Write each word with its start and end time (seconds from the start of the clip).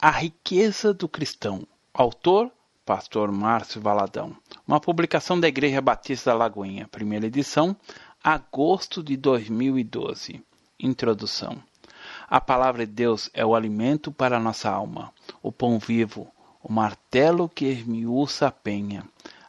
A 0.00 0.10
riqueza 0.10 0.94
do 0.94 1.08
cristão. 1.08 1.66
Autor 1.92 2.52
Pastor 2.86 3.32
Márcio 3.32 3.80
Valadão. 3.80 4.36
Uma 4.64 4.78
publicação 4.78 5.40
da 5.40 5.48
Igreja 5.48 5.80
Batista 5.80 6.30
da 6.30 6.36
Lagoinha, 6.36 6.86
primeira 6.86 7.26
edição, 7.26 7.74
agosto 8.22 9.02
de 9.02 9.16
2012. 9.16 10.40
Introdução. 10.78 11.60
A 12.28 12.40
palavra 12.40 12.86
de 12.86 12.92
Deus 12.92 13.28
é 13.34 13.44
o 13.44 13.56
alimento 13.56 14.12
para 14.12 14.36
a 14.36 14.40
nossa 14.40 14.70
alma, 14.70 15.12
o 15.42 15.50
pão 15.50 15.80
vivo, 15.80 16.30
o 16.62 16.72
martelo 16.72 17.48
que 17.48 17.64
esmiuça 17.64 18.46
a 18.46 18.52
penha, 18.52 19.02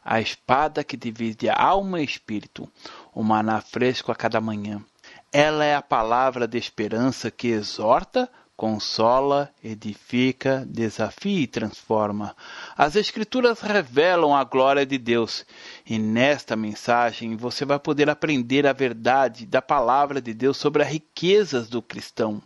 a 0.04 0.20
espada 0.20 0.82
que 0.82 0.96
divide 0.96 1.48
a 1.48 1.54
alma 1.54 2.00
e 2.00 2.04
espírito, 2.04 2.68
o 3.14 3.22
maná 3.22 3.60
fresco 3.60 4.10
a 4.10 4.16
cada 4.16 4.40
manhã. 4.40 4.84
Ela 5.32 5.64
é 5.64 5.76
a 5.76 5.82
palavra 5.82 6.48
de 6.48 6.58
esperança 6.58 7.30
que 7.30 7.46
exorta, 7.46 8.28
consola, 8.60 9.50
edifica, 9.64 10.66
desafia 10.68 11.44
e 11.44 11.46
transforma. 11.46 12.36
As 12.76 12.94
Escrituras 12.94 13.62
revelam 13.62 14.36
a 14.36 14.44
glória 14.44 14.84
de 14.84 14.98
Deus 14.98 15.46
e 15.86 15.98
nesta 15.98 16.54
mensagem 16.56 17.36
você 17.36 17.64
vai 17.64 17.78
poder 17.78 18.10
aprender 18.10 18.66
a 18.66 18.74
verdade 18.74 19.46
da 19.46 19.62
palavra 19.62 20.20
de 20.20 20.34
Deus 20.34 20.58
sobre 20.58 20.82
as 20.82 20.90
riquezas 20.90 21.70
do 21.70 21.80
cristão. 21.80 22.42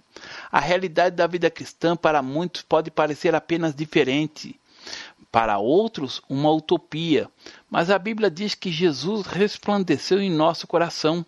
A 0.53 0.61
realidade 0.61 1.17
da 1.17 1.27
vida 1.27 1.51
cristã 1.51 1.97
para 1.97 2.23
muitos 2.23 2.63
pode 2.63 2.93
parecer 2.93 3.35
apenas 3.35 3.75
diferente. 3.75 4.55
Para 5.33 5.59
outros, 5.59 6.23
uma 6.29 6.53
utopia, 6.53 7.29
mas 7.69 7.91
a 7.91 7.99
Bíblia 7.99 8.31
diz 8.31 8.55
que 8.55 8.71
Jesus 8.71 9.27
resplandeceu 9.27 10.21
em 10.21 10.31
nosso 10.31 10.69
coração, 10.69 11.27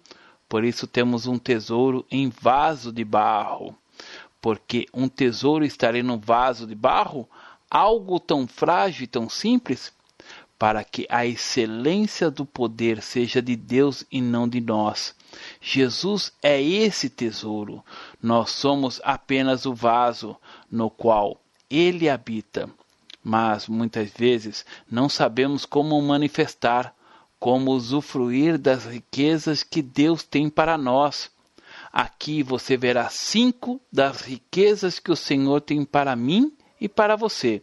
por 0.48 0.62
isso 0.62 0.86
temos 0.86 1.26
um 1.26 1.40
tesouro 1.40 2.06
em 2.08 2.28
vaso 2.30 2.92
de 2.92 3.04
barro 3.04 3.76
porque 4.40 4.86
um 4.92 5.08
tesouro 5.08 5.64
estaria 5.64 6.02
no 6.02 6.18
vaso 6.18 6.66
de 6.66 6.74
barro, 6.74 7.28
algo 7.70 8.20
tão 8.20 8.46
frágil 8.46 9.04
e 9.04 9.08
tão 9.08 9.28
simples, 9.28 9.92
para 10.58 10.82
que 10.82 11.06
a 11.10 11.26
excelência 11.26 12.30
do 12.30 12.46
poder 12.46 13.02
seja 13.02 13.42
de 13.42 13.54
Deus 13.54 14.04
e 14.10 14.20
não 14.20 14.48
de 14.48 14.60
nós. 14.60 15.14
Jesus 15.60 16.32
é 16.42 16.60
esse 16.62 17.10
tesouro. 17.10 17.84
Nós 18.22 18.50
somos 18.50 19.00
apenas 19.04 19.66
o 19.66 19.74
vaso 19.74 20.36
no 20.70 20.88
qual 20.88 21.40
ele 21.68 22.08
habita. 22.08 22.70
Mas 23.22 23.68
muitas 23.68 24.10
vezes 24.10 24.64
não 24.90 25.08
sabemos 25.08 25.66
como 25.66 26.00
manifestar, 26.00 26.94
como 27.38 27.72
usufruir 27.72 28.56
das 28.56 28.86
riquezas 28.86 29.62
que 29.62 29.82
Deus 29.82 30.22
tem 30.22 30.48
para 30.48 30.78
nós. 30.78 31.30
Aqui 31.98 32.42
você 32.42 32.76
verá 32.76 33.08
cinco 33.08 33.80
das 33.90 34.20
riquezas 34.20 34.98
que 34.98 35.10
o 35.10 35.16
Senhor 35.16 35.62
tem 35.62 35.82
para 35.82 36.14
mim 36.14 36.52
e 36.78 36.90
para 36.90 37.16
você. 37.16 37.62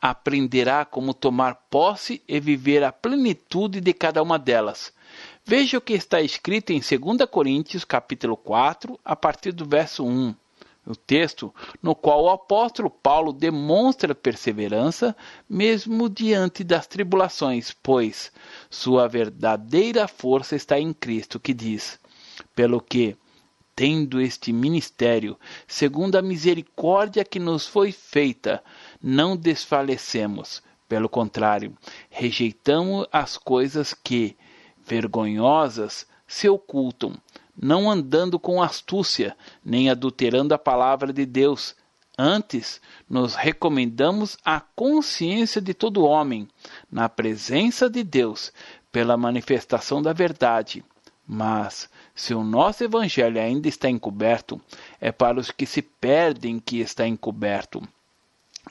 Aprenderá 0.00 0.84
como 0.84 1.12
tomar 1.12 1.56
posse 1.68 2.22
e 2.28 2.38
viver 2.38 2.84
a 2.84 2.92
plenitude 2.92 3.80
de 3.80 3.92
cada 3.92 4.22
uma 4.22 4.38
delas. 4.38 4.92
Veja 5.44 5.78
o 5.78 5.80
que 5.80 5.92
está 5.92 6.20
escrito 6.20 6.70
em 6.70 6.78
2 6.78 7.28
Coríntios, 7.28 7.84
capítulo 7.84 8.36
4, 8.36 8.96
a 9.04 9.16
partir 9.16 9.50
do 9.50 9.64
verso 9.64 10.06
1. 10.06 10.36
O 10.86 10.94
texto 10.94 11.52
no 11.82 11.96
qual 11.96 12.22
o 12.22 12.30
apóstolo 12.30 12.88
Paulo 12.88 13.32
demonstra 13.32 14.14
perseverança 14.14 15.16
mesmo 15.50 16.08
diante 16.08 16.62
das 16.62 16.86
tribulações, 16.86 17.74
pois 17.82 18.30
sua 18.70 19.08
verdadeira 19.08 20.06
força 20.06 20.54
está 20.54 20.78
em 20.78 20.92
Cristo, 20.92 21.40
que 21.40 21.52
diz: 21.52 21.98
Pelo 22.54 22.80
que 22.80 23.16
tendo 23.74 24.20
este 24.20 24.52
ministério, 24.52 25.38
segundo 25.66 26.16
a 26.16 26.22
misericórdia 26.22 27.24
que 27.24 27.38
nos 27.38 27.66
foi 27.66 27.92
feita, 27.92 28.62
não 29.02 29.36
desfalecemos. 29.36 30.62
Pelo 30.88 31.08
contrário, 31.08 31.76
rejeitamos 32.10 33.06
as 33.10 33.36
coisas 33.36 33.94
que, 33.94 34.36
vergonhosas, 34.84 36.06
se 36.26 36.48
ocultam, 36.48 37.14
não 37.56 37.90
andando 37.90 38.38
com 38.38 38.62
astúcia, 38.62 39.36
nem 39.64 39.88
adulterando 39.88 40.54
a 40.54 40.58
palavra 40.58 41.12
de 41.12 41.24
Deus. 41.24 41.74
Antes, 42.16 42.80
nos 43.08 43.34
recomendamos 43.34 44.36
à 44.44 44.60
consciência 44.60 45.60
de 45.60 45.74
todo 45.74 46.04
homem, 46.04 46.48
na 46.90 47.08
presença 47.08 47.90
de 47.90 48.04
Deus, 48.04 48.52
pela 48.92 49.16
manifestação 49.16 50.00
da 50.00 50.12
verdade. 50.12 50.84
Mas, 51.26 51.88
se 52.14 52.32
o 52.32 52.44
nosso 52.44 52.84
evangelho 52.84 53.40
ainda 53.40 53.68
está 53.68 53.90
encoberto, 53.90 54.60
é 55.00 55.10
para 55.10 55.40
os 55.40 55.50
que 55.50 55.66
se 55.66 55.82
perdem 55.82 56.60
que 56.60 56.78
está 56.78 57.06
encoberto, 57.06 57.82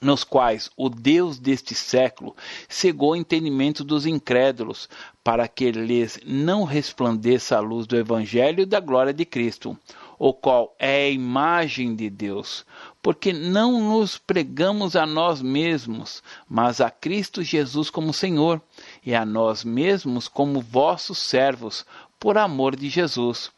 nos 0.01 0.23
quais 0.23 0.69
o 0.75 0.89
Deus 0.89 1.39
deste 1.39 1.75
século 1.75 2.35
cegou 2.67 3.11
o 3.11 3.15
entendimento 3.15 3.83
dos 3.83 4.05
incrédulos, 4.05 4.89
para 5.23 5.47
que 5.47 5.71
lhes 5.71 6.19
não 6.25 6.63
resplandeça 6.63 7.57
a 7.57 7.59
luz 7.59 7.85
do 7.85 7.97
evangelho 7.97 8.65
da 8.65 8.79
glória 8.79 9.13
de 9.13 9.25
Cristo, 9.25 9.77
o 10.17 10.33
qual 10.33 10.75
é 10.79 11.05
a 11.05 11.09
imagem 11.09 11.95
de 11.95 12.09
Deus, 12.09 12.65
porque 13.01 13.33
não 13.33 13.97
nos 13.97 14.17
pregamos 14.17 14.95
a 14.95 15.05
nós 15.05 15.41
mesmos, 15.41 16.23
mas 16.47 16.79
a 16.79 16.89
Cristo 16.89 17.43
Jesus 17.43 17.89
como 17.89 18.13
Senhor, 18.13 18.61
e 19.05 19.13
a 19.13 19.25
nós 19.25 19.63
mesmos 19.63 20.27
como 20.27 20.61
vossos 20.61 21.17
servos, 21.17 21.85
por 22.23 22.37
amor 22.37 22.77
de 22.77 22.87
Jesus. 22.87 23.51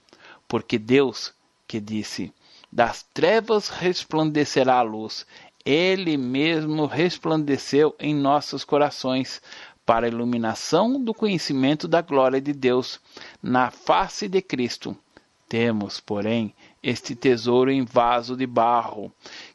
Porque 0.48 0.80
Deus, 0.80 1.32
que 1.68 1.80
disse: 1.80 2.34
Das 2.72 3.04
trevas 3.14 3.70
resplandecerá 3.70 4.80
a 4.80 4.82
luz, 4.82 5.24
ele 5.64 6.18
mesmo 6.18 6.88
resplandeceu 6.88 7.96
em 8.00 8.16
nossos 8.16 8.64
corações 8.64 9.40
para 9.86 10.08
a 10.08 10.10
iluminação 10.10 11.00
do 11.00 11.14
conhecimento 11.14 11.88
da 11.88 12.02
glória 12.02 12.42
de 12.42 12.54
Deus 12.54 13.00
na 13.40 13.70
face 13.70 14.28
de 14.28 14.42
Cristo. 14.42 14.98
Temos, 15.48 16.00
porém, 16.00 16.52
este 16.82 17.14
tesouro 17.14 17.70
em 17.70 17.86
vaso 17.86 18.36
de 18.36 18.48
barro, 18.48 19.14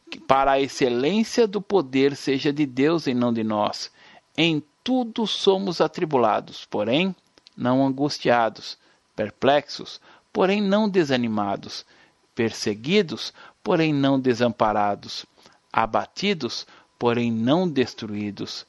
que 0.08 0.20
para 0.20 0.52
a 0.52 0.60
excelência 0.60 1.48
do 1.48 1.60
poder 1.60 2.14
seja 2.14 2.52
de 2.52 2.64
Deus 2.64 3.08
e 3.08 3.14
não 3.14 3.32
de 3.32 3.42
nós. 3.42 3.90
Em 4.38 4.62
tudo 4.84 5.26
somos 5.26 5.80
atribulados, 5.80 6.64
porém 6.64 7.12
não 7.56 7.84
angustiados, 7.84 8.78
perplexos, 9.14 10.00
porém 10.32 10.60
não 10.60 10.88
desanimados, 10.88 11.84
perseguidos, 12.34 13.32
porém 13.62 13.92
não 13.92 14.18
desamparados, 14.18 15.26
abatidos, 15.72 16.66
porém 16.98 17.30
não 17.30 17.68
destruídos, 17.68 18.66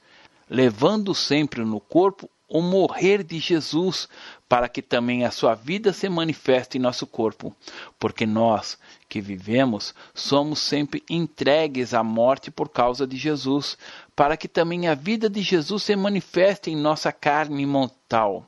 levando 0.48 1.14
sempre 1.14 1.64
no 1.64 1.80
corpo 1.80 2.28
o 2.52 2.60
morrer 2.60 3.24
de 3.24 3.38
Jesus, 3.38 4.06
para 4.46 4.68
que 4.68 4.82
também 4.82 5.24
a 5.24 5.30
sua 5.30 5.54
vida 5.54 5.90
se 5.90 6.06
manifeste 6.10 6.76
em 6.76 6.80
nosso 6.80 7.06
corpo, 7.06 7.56
porque 7.98 8.26
nós 8.26 8.78
que 9.08 9.22
vivemos 9.22 9.94
somos 10.14 10.58
sempre 10.58 11.02
entregues 11.08 11.94
à 11.94 12.04
morte 12.04 12.50
por 12.50 12.68
causa 12.68 13.06
de 13.06 13.16
Jesus, 13.16 13.78
para 14.14 14.36
que 14.36 14.46
também 14.46 14.86
a 14.86 14.94
vida 14.94 15.30
de 15.30 15.40
Jesus 15.40 15.82
se 15.82 15.96
manifeste 15.96 16.70
em 16.70 16.76
nossa 16.76 17.10
carne 17.10 17.64
mortal. 17.64 18.46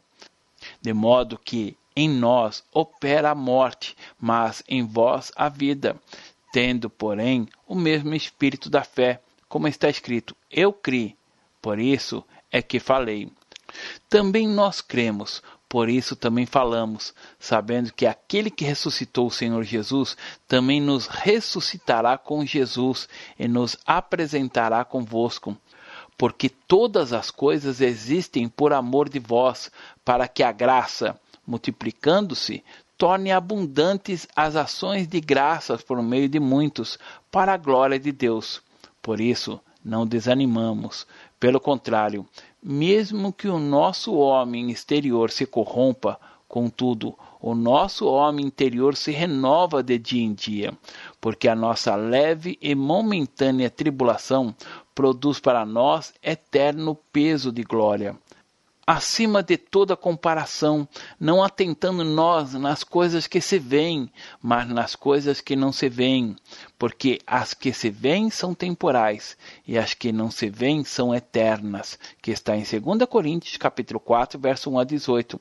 De 0.83 0.93
modo 0.93 1.39
que 1.43 1.75
em 1.97 2.09
nós 2.09 2.65
opera 2.73 3.31
a 3.31 3.35
morte, 3.35 3.97
mas 4.19 4.63
em 4.69 4.85
vós 4.85 5.31
a 5.37 5.49
vida, 5.49 5.97
tendo, 6.53 6.91
porém, 6.91 7.49
o 7.67 7.75
mesmo 7.75 8.15
espírito 8.15 8.69
da 8.69 8.83
fé, 8.83 9.21
como 9.49 9.69
está 9.69 9.89
escrito: 9.89 10.37
Eu 10.51 10.73
criei, 10.73 11.17
por 11.63 11.79
isso 11.79 12.25
é 12.51 12.61
que 12.61 12.81
falei. 12.81 13.31
Também 14.09 14.47
nós 14.47 14.81
cremos, 14.81 15.43
por 15.69 15.89
isso 15.89 16.15
também 16.15 16.47
falamos, 16.47 17.13
sabendo 17.39 17.93
que 17.93 18.07
aquele 18.07 18.49
que 18.51 18.65
ressuscitou 18.65 19.27
o 19.27 19.31
Senhor 19.31 19.65
Jesus 19.65 20.17
também 20.47 20.81
nos 20.81 21.09
ressuscitará 21.09 22.17
com 22.17 22.47
Jesus 22.47 23.09
e 23.37 23.49
nos 23.49 23.77
apresentará 23.85 24.85
convosco. 24.85 25.57
Porque 26.17 26.49
todas 26.49 27.13
as 27.13 27.29
coisas 27.29 27.81
existem 27.81 28.49
por 28.49 28.73
amor 28.73 29.09
de 29.09 29.19
vós, 29.19 29.69
para 30.05 30.29
que 30.29 30.45
a 30.45 30.53
graça, 30.53 31.19
multiplicando-se, 31.47 32.65
torne 32.97 33.33
abundantes 33.33 34.27
as 34.35 34.57
ações 34.57 35.07
de 35.07 35.21
graças 35.21 35.83
por 35.83 36.01
meio 36.03 36.29
de 36.29 36.41
muitos, 36.41 36.99
para 37.31 37.55
a 37.55 37.57
glória 37.57 37.99
de 37.99 38.13
Deus. 38.13 38.63
Por 39.03 39.21
isso, 39.21 39.61
não 39.85 40.07
desanimamos. 40.07 41.07
Pelo 41.39 41.61
contrário, 41.61 42.27
mesmo 42.63 43.33
que 43.33 43.49
o 43.49 43.59
nosso 43.59 44.15
homem 44.15 44.71
exterior 44.71 45.31
se 45.31 45.45
corrompa, 45.45 46.19
contudo, 46.49 47.15
o 47.41 47.55
nosso 47.55 48.07
homem 48.07 48.47
interior 48.47 48.97
se 48.97 49.11
renova 49.11 49.83
de 49.83 49.99
dia 49.99 50.25
em 50.25 50.33
dia, 50.33 50.73
porque 51.21 51.49
a 51.49 51.55
nossa 51.55 51.95
leve 51.95 52.57
e 52.63 52.75
momentânea 52.75 53.69
tribulação 53.69 54.55
produz 54.95 55.41
para 55.41 55.67
nós 55.67 56.15
eterno 56.23 56.97
peso 57.13 57.53
de 57.53 57.63
glória 57.63 58.17
acima 58.87 59.43
de 59.43 59.57
toda 59.57 59.97
comparação, 59.97 60.87
não 61.19 61.43
atentando 61.43 62.05
nós 62.05 62.55
nas 62.55 62.85
coisas 62.85 63.27
que 63.27 63.41
se 63.41 63.59
veem, 63.59 64.11
mas 64.43 64.69
nas 64.69 64.95
coisas 64.95 65.41
que 65.41 65.57
não 65.57 65.73
se 65.73 65.89
veem, 65.89 66.37
porque 66.79 67.19
as 67.27 67.55
que 67.55 67.73
se 67.73 67.91
veem 67.91 68.31
são 68.31 68.55
temporais 68.55 69.37
e 69.67 69.79
as 69.79 69.95
que 69.95 70.13
não 70.13 70.31
se 70.31 70.49
veem 70.49 70.85
são 70.85 71.15
eternas, 71.15 71.99
que 72.21 72.31
está 72.31 72.57
em 72.57 72.63
2 72.63 73.09
Coríntios 73.09 73.57
capítulo 73.57 73.99
4, 74.01 74.39
verso 74.39 74.71
1 74.71 74.79
a 74.79 74.85
18. 74.85 75.41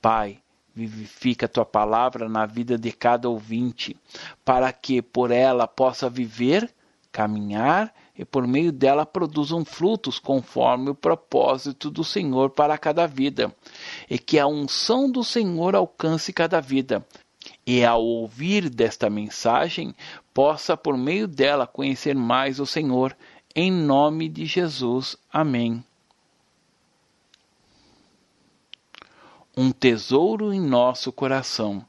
Pai, 0.00 0.38
vivifica 0.74 1.46
a 1.46 1.48
tua 1.48 1.64
palavra 1.64 2.28
na 2.28 2.46
vida 2.46 2.76
de 2.76 2.90
cada 2.90 3.28
ouvinte, 3.28 3.96
para 4.44 4.72
que 4.72 5.00
por 5.00 5.30
ela 5.30 5.68
possa 5.68 6.10
viver, 6.10 6.68
caminhar 7.12 7.92
e 8.16 8.24
por 8.24 8.46
meio 8.46 8.70
dela 8.70 9.06
produzam 9.06 9.64
frutos 9.64 10.18
conforme 10.18 10.90
o 10.90 10.94
propósito 10.94 11.90
do 11.90 12.04
Senhor 12.04 12.50
para 12.50 12.76
cada 12.76 13.06
vida, 13.06 13.54
e 14.08 14.18
que 14.18 14.38
a 14.38 14.46
unção 14.46 15.10
do 15.10 15.24
Senhor 15.24 15.74
alcance 15.74 16.32
cada 16.32 16.60
vida. 16.60 17.04
E 17.66 17.84
ao 17.84 18.04
ouvir 18.04 18.68
desta 18.68 19.08
mensagem, 19.08 19.94
possa 20.34 20.76
por 20.76 20.96
meio 20.96 21.26
dela 21.26 21.66
conhecer 21.66 22.14
mais 22.14 22.60
o 22.60 22.66
Senhor, 22.66 23.16
em 23.54 23.70
nome 23.70 24.28
de 24.28 24.46
Jesus. 24.46 25.16
Amém. 25.32 25.84
Um 29.56 29.70
tesouro 29.70 30.52
em 30.52 30.60
nosso 30.60 31.12
coração. 31.12 31.84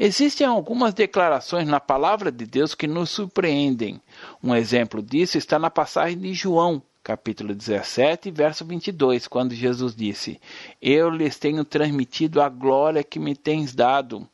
Existem 0.00 0.46
algumas 0.46 0.94
declarações 0.94 1.66
na 1.66 1.80
palavra 1.80 2.30
de 2.30 2.46
Deus 2.46 2.72
que 2.72 2.86
nos 2.86 3.10
surpreendem. 3.10 4.00
Um 4.40 4.54
exemplo 4.54 5.02
disso 5.02 5.36
está 5.36 5.58
na 5.58 5.70
passagem 5.70 6.16
de 6.16 6.32
João, 6.32 6.80
capítulo 7.02 7.52
17, 7.52 8.30
verso 8.30 8.64
22, 8.64 9.26
quando 9.26 9.56
Jesus 9.56 9.96
disse: 9.96 10.40
Eu 10.80 11.10
lhes 11.10 11.36
tenho 11.36 11.64
transmitido 11.64 12.40
a 12.40 12.48
glória 12.48 13.02
que 13.02 13.18
me 13.18 13.34
tens 13.34 13.74
dado. 13.74 14.24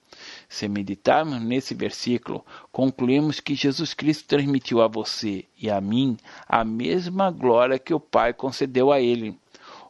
Se 0.51 0.69
meditarmos 0.69 1.41
nesse 1.41 1.75
versículo, 1.75 2.45
concluímos 2.71 3.41
que 3.41 3.55
Jesus 3.55 3.95
Cristo 3.95 4.29
transmitiu 4.29 4.83
a 4.83 4.87
você 4.87 5.47
e 5.59 5.71
a 5.71 5.81
mim 5.81 6.19
a 6.47 6.63
mesma 6.63 7.31
glória 7.31 7.79
que 7.79 7.95
o 7.95 7.99
Pai 7.99 8.35
concedeu 8.35 8.93
a 8.93 9.01
ele. 9.01 9.35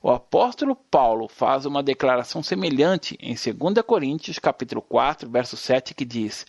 O 0.07 0.11
apóstolo 0.11 0.77
Paulo 0.77 1.29
faz 1.29 1.65
uma 1.65 1.83
declaração 1.83 2.43
semelhante 2.43 3.17
em 3.19 3.35
2 3.35 3.83
Coríntios 3.87 4.39
capítulo 4.39 4.83
4, 4.83 5.31
verso 5.31 5.57
7, 5.57 5.95
que 5.95 6.05
diz: 6.05 6.47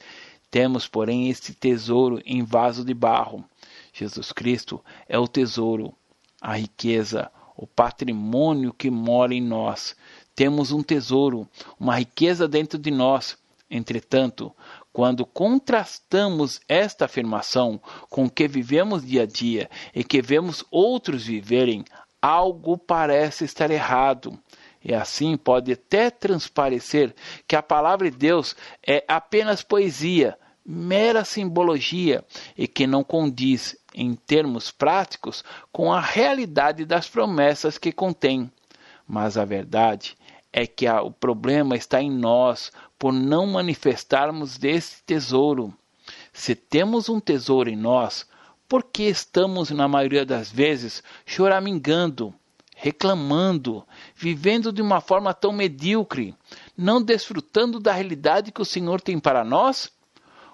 Temos, 0.51 0.89
porém, 0.89 1.29
este 1.29 1.53
tesouro 1.53 2.21
em 2.25 2.43
vaso 2.43 2.83
de 2.83 2.93
barro. 2.93 3.45
Jesus 3.93 4.33
Cristo 4.33 4.83
é 5.07 5.17
o 5.17 5.25
tesouro, 5.25 5.93
a 6.41 6.57
riqueza, 6.57 7.31
o 7.55 7.65
patrimônio 7.65 8.73
que 8.73 8.91
mora 8.91 9.33
em 9.33 9.39
nós. 9.39 9.95
Temos 10.35 10.73
um 10.73 10.83
tesouro, 10.83 11.47
uma 11.79 11.95
riqueza 11.95 12.49
dentro 12.49 12.77
de 12.77 12.91
nós. 12.91 13.37
Entretanto, 13.71 14.51
quando 14.91 15.25
contrastamos 15.25 16.59
esta 16.67 17.05
afirmação 17.05 17.81
com 18.09 18.25
o 18.25 18.29
que 18.29 18.49
vivemos 18.49 19.05
dia 19.05 19.23
a 19.23 19.25
dia 19.25 19.69
e 19.93 20.03
que 20.03 20.21
vemos 20.21 20.63
outros 20.69 21.25
viverem, 21.25 21.85
algo 22.25 22.75
parece 22.75 23.45
estar 23.45 23.69
errado. 23.69 24.35
E 24.83 24.95
assim 24.95 25.37
pode 25.37 25.73
até 25.73 26.09
transparecer 26.09 27.13
que 27.47 27.55
a 27.55 27.61
palavra 27.61 28.09
de 28.09 28.17
Deus 28.17 28.55
é 28.85 29.05
apenas 29.07 29.61
poesia, 29.61 30.35
mera 30.65 31.23
simbologia 31.23 32.25
e 32.57 32.67
que 32.67 32.87
não 32.87 33.03
condiz, 33.03 33.77
em 33.93 34.15
termos 34.15 34.71
práticos, 34.71 35.43
com 35.71 35.93
a 35.93 36.01
realidade 36.01 36.83
das 36.83 37.07
promessas 37.07 37.77
que 37.77 37.91
contém. 37.91 38.51
Mas 39.07 39.37
a 39.37 39.45
verdade 39.45 40.17
é 40.51 40.65
que 40.65 40.89
o 40.89 41.11
problema 41.11 41.75
está 41.75 42.01
em 42.01 42.09
nós 42.09 42.71
por 42.97 43.13
não 43.13 43.45
manifestarmos 43.45 44.57
desse 44.57 45.03
tesouro. 45.03 45.71
Se 46.33 46.55
temos 46.55 47.07
um 47.07 47.19
tesouro 47.19 47.69
em 47.69 47.75
nós, 47.75 48.27
porque 48.67 49.03
estamos, 49.03 49.69
na 49.71 49.87
maioria 49.87 50.25
das 50.25 50.51
vezes, 50.51 51.03
choramingando, 51.25 52.33
reclamando, 52.75 53.85
vivendo 54.15 54.71
de 54.71 54.81
uma 54.81 54.99
forma 54.99 55.33
tão 55.33 55.51
medíocre, 55.51 56.35
não 56.77 57.01
desfrutando 57.01 57.79
da 57.79 57.93
realidade 57.93 58.51
que 58.51 58.61
o 58.61 58.65
Senhor 58.65 58.99
tem 58.99 59.19
para 59.19 59.43
nós? 59.43 59.91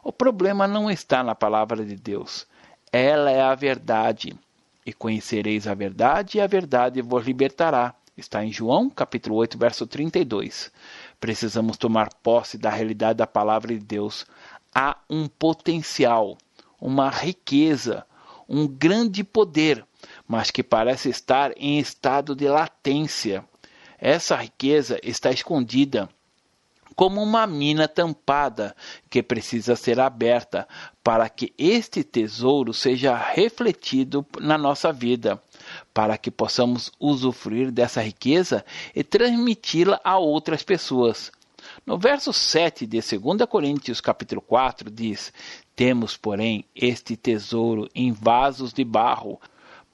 O 0.04 0.12
problema 0.12 0.68
não 0.68 0.90
está 0.90 1.24
na 1.24 1.36
palavra 1.36 1.86
de 1.86 1.96
Deus. 1.96 2.48
Ela 2.92 3.32
é 3.32 3.42
a 3.42 3.56
verdade. 3.56 4.38
E 4.86 4.92
conhecereis 4.94 5.68
a 5.68 5.74
verdade, 5.74 6.38
e 6.38 6.42
a 6.42 6.48
verdade 6.48 7.02
vos 7.02 7.26
libertará. 7.26 7.94
Está 8.18 8.44
em 8.44 8.52
João, 8.52 8.90
capítulo 8.90 9.36
8, 9.38 9.58
verso 9.58 9.88
32. 9.88 10.72
Precisamos 11.20 11.78
tomar 11.78 12.14
posse 12.22 12.58
da 12.58 12.70
realidade 12.70 13.18
da 13.18 13.28
palavra 13.28 13.74
de 13.74 13.80
Deus. 13.80 14.26
Há 14.74 14.98
um 15.10 15.28
potencial 15.28 16.38
uma 16.82 17.10
riqueza, 17.10 18.06
um 18.50 18.68
grande 18.68 19.24
poder, 19.24 19.86
mas 20.28 20.50
que 20.50 20.64
parece 20.64 21.10
estar 21.10 21.54
em 21.56 21.78
estado 21.78 22.36
de 22.36 22.48
latência. 22.48 23.46
Essa 24.00 24.36
riqueza 24.36 25.00
está 25.04 25.30
escondida 25.30 26.10
como 26.96 27.22
uma 27.24 27.48
mina 27.48 27.88
tampada 27.88 28.76
que 29.10 29.24
precisa 29.24 29.76
ser 29.76 30.00
aberta 30.00 30.68
para 31.04 31.30
que 31.30 31.54
este 31.58 32.04
tesouro 32.04 32.74
seja 32.74 33.16
refletido 33.16 34.26
na 34.40 34.58
nossa 34.58 34.92
vida, 34.92 35.42
para 35.94 36.18
que 36.18 36.30
possamos 36.30 36.92
usufruir 37.00 37.72
dessa 37.72 38.02
riqueza 38.02 38.66
e 38.94 39.04
transmiti-la 39.04 40.00
a 40.04 40.18
outras 40.18 40.64
pessoas. 40.64 41.32
No 41.86 41.98
verso 41.98 42.34
7 42.34 42.86
de 42.86 43.00
2 43.02 43.48
Coríntios 43.48 44.02
capítulo 44.02 44.42
4 44.42 44.90
diz: 44.90 45.32
Temos, 45.76 46.18
porém, 46.18 46.66
este 46.76 47.16
tesouro 47.16 47.90
em 47.96 48.12
vasos 48.12 48.74
de 48.74 48.84
barro, 48.84 49.40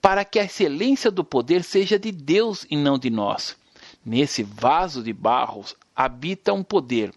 para 0.01 0.25
que 0.25 0.39
a 0.39 0.44
excelência 0.44 1.12
do 1.12 1.24
poder 1.24 1.63
seja 1.63 1.97
de 1.97 2.12
Deus 2.12 2.65
e 2.69 2.75
não 2.75 2.97
de 2.97 3.09
nós. 3.09 3.56
Nesse 4.06 4.44
vaso 4.44 5.03
de 5.03 5.13
barro 5.13 5.65
habita 5.95 6.53
um 6.53 6.63
poder. 6.63 7.13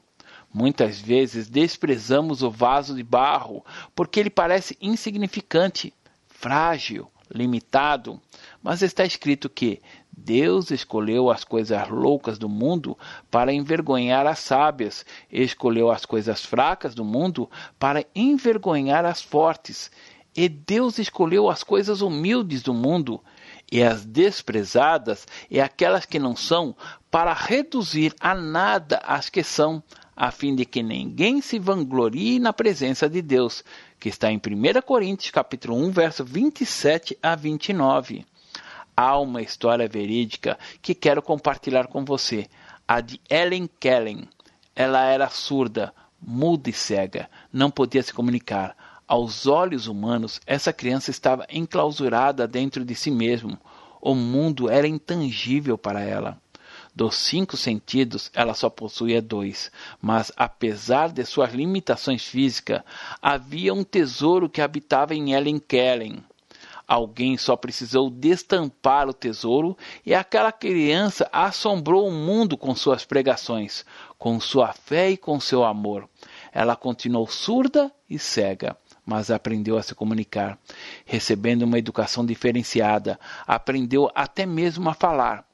Muitas 0.53 1.01
vezes 1.01 1.49
desprezamos 1.49 2.43
o 2.43 2.51
vaso 2.51 2.95
de 2.95 3.03
barro 3.03 3.65
porque 3.95 4.19
ele 4.19 4.31
parece 4.31 4.77
insignificante, 4.81 5.95
frágil, 6.27 7.09
limitado, 7.33 8.21
mas 8.61 8.83
está 8.83 9.05
escrito 9.05 9.49
que 9.49 9.81
Deus 10.25 10.71
escolheu 10.71 11.31
as 11.31 11.45
coisas 11.45 11.89
loucas 11.89 12.39
do 12.39 12.49
mundo 12.49 12.97
para 13.31 13.53
envergonhar 13.53 14.27
as 14.27 14.39
sábias, 14.39 15.05
escolheu 15.33 15.91
as 15.91 16.05
coisas 16.05 16.45
fracas 16.45 16.95
do 16.95 17.05
mundo 17.05 17.51
para 17.79 18.05
envergonhar 18.15 19.07
as 19.07 19.23
fortes. 19.23 19.91
E 20.37 20.47
Deus 20.49 20.99
escolheu 20.99 21.49
as 21.49 21.65
coisas 21.65 22.03
humildes 22.03 22.63
do 22.63 22.75
mundo 22.75 23.21
e 23.73 23.83
as 23.83 24.05
desprezadas 24.05 25.27
e 25.51 25.59
aquelas 25.59 26.05
que 26.05 26.19
não 26.19 26.37
são, 26.37 26.77
para 27.11 27.33
reduzir 27.33 28.15
a 28.21 28.35
nada 28.35 28.99
as 28.99 29.31
que 29.31 29.43
são, 29.43 29.83
a 30.15 30.31
fim 30.31 30.55
de 30.55 30.67
que 30.67 30.83
ninguém 30.83 31.41
se 31.41 31.59
vanglorie 31.59 32.39
na 32.39 32.53
presença 32.53 33.09
de 33.09 33.23
Deus, 33.23 33.65
que 33.99 34.11
está 34.11 34.31
em 34.31 34.37
1 34.37 34.83
Coríntios 34.83 35.31
capítulo 35.31 35.77
1, 35.77 35.91
verso 35.91 36.25
27 36.25 37.19
a 37.23 37.35
29 37.35 38.27
há 39.01 39.19
uma 39.19 39.41
história 39.41 39.89
verídica 39.89 40.59
que 40.83 40.95
quero 40.95 41.23
compartilhar 41.23 41.87
com 41.87 42.05
você, 42.05 42.47
a 42.87 43.01
de 43.01 43.19
Ellen 43.31 43.67
Kellen. 43.81 44.29
Ela 44.77 45.05
era 45.07 45.31
surda, 45.31 45.95
muda 46.21 46.69
e 46.69 46.73
cega, 46.73 47.31
não 47.51 47.71
podia 47.71 48.03
se 48.03 48.13
comunicar. 48.13 48.77
Aos 49.09 49.47
olhos 49.47 49.87
humanos, 49.87 50.39
essa 50.47 50.71
criança 50.71 51.11
estava 51.11 51.47
enclausurada 51.51 52.47
dentro 52.47 52.85
de 52.85 52.95
si 52.95 53.11
mesmo. 53.11 53.59
O 54.03 54.15
mundo 54.15 54.69
era 54.69 54.87
intangível 54.87 55.79
para 55.79 56.03
ela. 56.03 56.39
Dos 56.95 57.17
cinco 57.17 57.57
sentidos, 57.57 58.31
ela 58.35 58.53
só 58.53 58.69
possuía 58.69 59.23
dois, 59.23 59.73
mas 60.01 60.31
apesar 60.37 61.11
de 61.11 61.25
suas 61.25 61.55
limitações 61.55 62.25
físicas, 62.25 62.83
havia 63.23 63.73
um 63.73 63.83
tesouro 63.83 64.49
que 64.49 64.61
habitava 64.61 65.15
em 65.15 65.33
Ellen 65.33 65.59
Kellen. 65.59 66.23
Alguém 66.91 67.39
só 67.39 67.55
precisou 67.55 68.11
destampar 68.11 69.09
o 69.09 69.15
tesouro 69.15 69.79
e 70.05 70.13
aquela 70.13 70.51
criança 70.51 71.29
assombrou 71.33 72.09
o 72.09 72.11
mundo 72.11 72.59
com 72.59 72.75
suas 72.75 73.05
pregações, 73.05 73.85
com 74.19 74.41
sua 74.41 74.73
fé 74.73 75.09
e 75.09 75.17
com 75.17 75.39
seu 75.39 75.63
amor. 75.63 76.09
Ela 76.53 76.75
continuou 76.75 77.29
surda 77.29 77.93
e 78.09 78.19
cega, 78.19 78.77
mas 79.07 79.31
aprendeu 79.31 79.79
a 79.79 79.85
se 79.85 79.95
comunicar, 79.95 80.59
recebendo 81.07 81.63
uma 81.63 81.79
educação 81.79 82.27
diferenciada, 82.27 83.21
aprendeu 83.47 84.11
até 84.13 84.45
mesmo 84.45 84.91
a 84.91 84.93
falar 84.93 85.45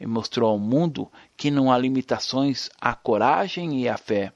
e 0.00 0.06
mostrou 0.06 0.48
ao 0.48 0.58
mundo 0.58 1.12
que 1.36 1.50
não 1.50 1.70
há 1.70 1.76
limitações 1.76 2.70
à 2.80 2.94
coragem 2.94 3.82
e 3.82 3.86
à 3.86 3.98
fé. 3.98 4.32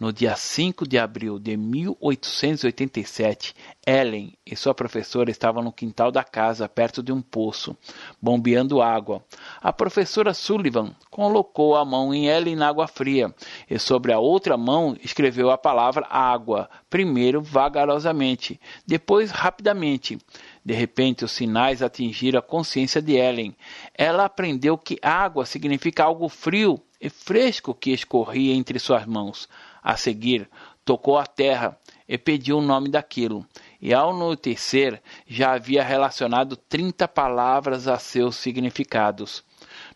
No 0.00 0.12
dia 0.12 0.36
5 0.36 0.86
de 0.86 0.96
abril 0.96 1.40
de 1.40 1.56
1887, 1.56 3.52
Ellen 3.84 4.32
e 4.46 4.54
sua 4.54 4.72
professora 4.72 5.28
estavam 5.28 5.60
no 5.60 5.72
quintal 5.72 6.12
da 6.12 6.22
casa, 6.22 6.68
perto 6.68 7.02
de 7.02 7.10
um 7.10 7.20
poço, 7.20 7.76
bombeando 8.22 8.80
água. 8.80 9.24
A 9.60 9.72
professora 9.72 10.32
Sullivan 10.32 10.94
colocou 11.10 11.74
a 11.74 11.84
mão 11.84 12.14
em 12.14 12.28
Ellen 12.28 12.54
na 12.54 12.68
água 12.68 12.86
fria 12.86 13.34
e 13.68 13.76
sobre 13.76 14.12
a 14.12 14.20
outra 14.20 14.56
mão 14.56 14.96
escreveu 15.02 15.50
a 15.50 15.58
palavra 15.58 16.06
água, 16.08 16.70
primeiro 16.88 17.42
vagarosamente, 17.42 18.60
depois 18.86 19.32
rapidamente. 19.32 20.16
De 20.64 20.74
repente, 20.74 21.24
os 21.24 21.32
sinais 21.32 21.82
atingiram 21.82 22.38
a 22.38 22.42
consciência 22.42 23.02
de 23.02 23.16
Ellen. 23.16 23.52
Ela 23.94 24.26
aprendeu 24.26 24.78
que 24.78 24.96
água 25.02 25.44
significa 25.44 26.04
algo 26.04 26.28
frio 26.28 26.80
e 27.00 27.08
fresco 27.08 27.74
que 27.74 27.90
escorria 27.90 28.54
entre 28.54 28.78
suas 28.78 29.04
mãos. 29.04 29.48
A 29.82 29.96
seguir, 29.96 30.48
tocou 30.84 31.18
a 31.18 31.26
terra 31.26 31.78
e 32.08 32.16
pediu 32.16 32.58
o 32.58 32.62
nome 32.62 32.88
daquilo. 32.88 33.46
E 33.80 33.92
ao 33.92 34.10
anoitecer, 34.10 35.02
já 35.26 35.52
havia 35.52 35.82
relacionado 35.82 36.56
trinta 36.56 37.06
palavras 37.06 37.86
a 37.86 37.98
seus 37.98 38.36
significados. 38.36 39.44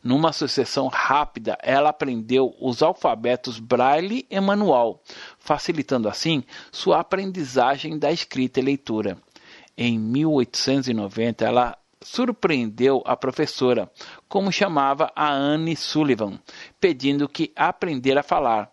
Numa 0.03 0.33
sucessão 0.33 0.89
rápida, 0.89 1.57
ela 1.63 1.91
aprendeu 1.91 2.55
os 2.61 2.83
alfabetos 2.83 3.59
Braille 3.59 4.27
e 4.29 4.41
manual, 4.41 5.03
facilitando 5.39 6.09
assim 6.09 6.45
sua 6.71 7.01
aprendizagem 7.01 7.99
da 7.99 8.13
escrita 8.13 8.61
e 8.61 8.63
leitura. 8.63 9.17
Em 9.77 9.99
1890, 9.99 11.45
ela 11.45 11.79
surpreendeu 12.03 13.03
a 13.07 13.17
professora, 13.17 13.91
como 14.29 14.53
chamava 14.53 15.11
a 15.15 15.31
Anne 15.31 15.77
Sullivan, 15.77 16.39
pedindo 16.81 17.29
que 17.29 17.53
aprendera 17.57 18.21
a 18.21 18.25
falar. 18.25 18.72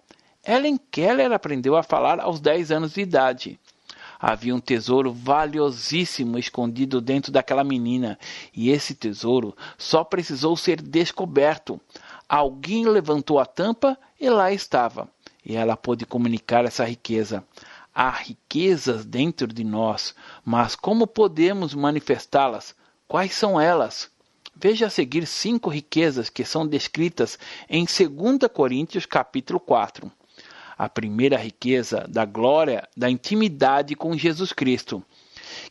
Ellen 0.50 0.80
Keller 0.90 1.32
aprendeu 1.32 1.76
a 1.76 1.84
falar 1.84 2.20
aos 2.20 2.40
10 2.40 2.72
anos 2.72 2.94
de 2.94 3.02
idade. 3.02 3.60
Havia 4.20 4.56
um 4.56 4.60
tesouro 4.60 5.14
valiosíssimo 5.14 6.40
escondido 6.40 7.00
dentro 7.00 7.32
daquela 7.32 7.64
menina, 7.64 8.18
e 8.52 8.72
esse 8.72 8.96
tesouro 8.96 9.56
só 9.78 10.04
precisou 10.04 10.58
ser 10.58 10.82
descoberto. 10.82 11.80
Alguém 12.28 12.88
levantou 12.88 13.38
a 13.38 13.46
tampa 13.46 13.96
e 14.20 14.28
lá 14.28 14.52
estava, 14.52 15.08
e 15.46 15.56
ela 15.56 15.78
pôde 15.78 16.04
comunicar 16.04 16.66
essa 16.66 16.84
riqueza. 16.84 17.44
Há 17.94 18.10
riquezas 18.10 19.06
dentro 19.06 19.46
de 19.46 19.64
nós, 19.64 20.16
mas 20.44 20.76
como 20.76 21.06
podemos 21.06 21.76
manifestá-las? 21.76 22.76
Quais 23.08 23.36
são 23.36 23.62
elas? 23.62 24.10
Veja 24.56 24.88
a 24.88 24.90
seguir 24.90 25.28
cinco 25.28 25.70
riquezas 25.70 26.28
que 26.28 26.44
são 26.44 26.66
descritas 26.66 27.38
em 27.70 27.86
2 27.86 28.52
Coríntios 28.52 29.06
capítulo 29.06 29.60
4. 29.60 30.12
A 30.80 30.88
primeira 30.88 31.36
riqueza 31.36 32.06
da 32.08 32.24
glória 32.24 32.88
da 32.96 33.10
intimidade 33.10 33.96
com 33.96 34.18
Jesus 34.18 34.54
Cristo, 34.54 35.04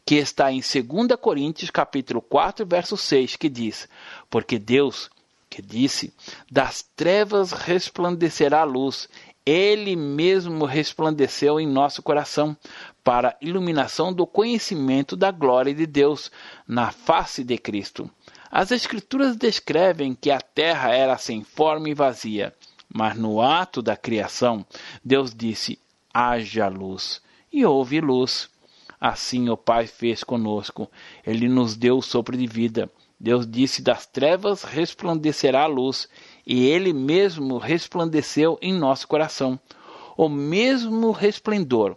que 0.05 0.17
está 0.17 0.53
em 0.53 0.61
2 0.61 1.19
Coríntios 1.19 1.71
capítulo 1.71 2.21
4, 2.21 2.67
verso 2.67 2.95
6, 2.95 3.37
que 3.37 3.49
diz: 3.49 3.89
Porque 4.29 4.59
Deus, 4.59 5.09
que 5.49 5.63
disse, 5.63 6.13
das 6.53 6.83
trevas 6.95 7.53
resplandecerá 7.53 8.61
a 8.61 8.65
luz, 8.65 9.09
ele 9.47 9.97
mesmo 9.97 10.67
resplandeceu 10.67 11.59
em 11.59 11.67
nosso 11.67 12.03
coração 12.03 12.55
para 13.03 13.31
a 13.31 13.37
iluminação 13.41 14.13
do 14.13 14.27
conhecimento 14.27 15.17
da 15.17 15.31
glória 15.31 15.73
de 15.73 15.87
Deus 15.87 16.31
na 16.67 16.91
face 16.91 17.43
de 17.43 17.57
Cristo. 17.57 18.11
As 18.51 18.71
Escrituras 18.73 19.39
descrevem 19.39 20.15
que 20.15 20.31
a 20.31 20.39
terra 20.39 20.95
era 20.95 21.17
sem 21.17 21.43
forma 21.43 21.89
e 21.89 21.95
vazia, 21.95 22.55
mas 22.93 23.17
no 23.17 23.41
ato 23.41 23.83
da 23.83 23.97
criação, 23.97 24.65
Deus 25.05 25.35
disse: 25.35 25.79
haja 26.13 26.69
luz, 26.69 27.21
e 27.53 27.65
houve 27.65 28.01
luz. 28.01 28.49
Assim 29.01 29.49
o 29.49 29.57
Pai 29.57 29.87
fez 29.87 30.25
conosco. 30.25 30.91
Ele 31.25 31.49
nos 31.49 31.77
deu 31.77 31.99
o 31.99 32.03
sopro 32.03 32.37
de 32.37 32.47
vida. 32.47 32.91
Deus 33.21 33.47
disse: 33.47 33.83
Das 33.83 34.07
trevas 34.07 34.65
resplandecerá 34.65 35.63
a 35.63 35.67
luz, 35.67 36.09
e 36.47 36.67
ele 36.67 36.93
mesmo 36.93 37.59
resplandeceu 37.59 38.59
em 38.61 38.73
nosso 38.73 39.07
coração. 39.07 39.59
O 40.17 40.29
mesmo 40.29 41.13
resplendor, 41.13 41.97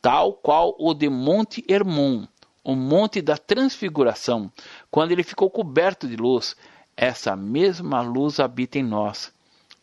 tal 0.00 0.32
qual 0.32 0.76
o 0.78 0.94
de 0.94 1.08
Monte 1.08 1.64
Hermon, 1.68 2.26
o 2.62 2.76
monte 2.76 3.20
da 3.20 3.36
transfiguração, 3.36 4.52
quando 4.90 5.10
ele 5.10 5.24
ficou 5.24 5.50
coberto 5.50 6.06
de 6.06 6.16
luz, 6.16 6.56
essa 6.96 7.34
mesma 7.34 8.00
luz 8.02 8.38
habita 8.38 8.78
em 8.78 8.84
nós. 8.84 9.32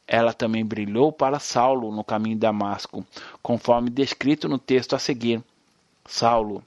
Ela 0.08 0.34
também 0.34 0.66
brilhou 0.66 1.12
para 1.12 1.40
Saulo 1.40 1.92
no 1.92 2.04
caminho 2.04 2.36
de 2.36 2.42
Damasco, 2.42 3.06
conforme 3.42 3.90
descrito 3.90 4.50
no 4.50 4.58
texto 4.58 4.96
a 4.96 5.00
seguir. 5.00 5.42
Saulo, 6.06 6.64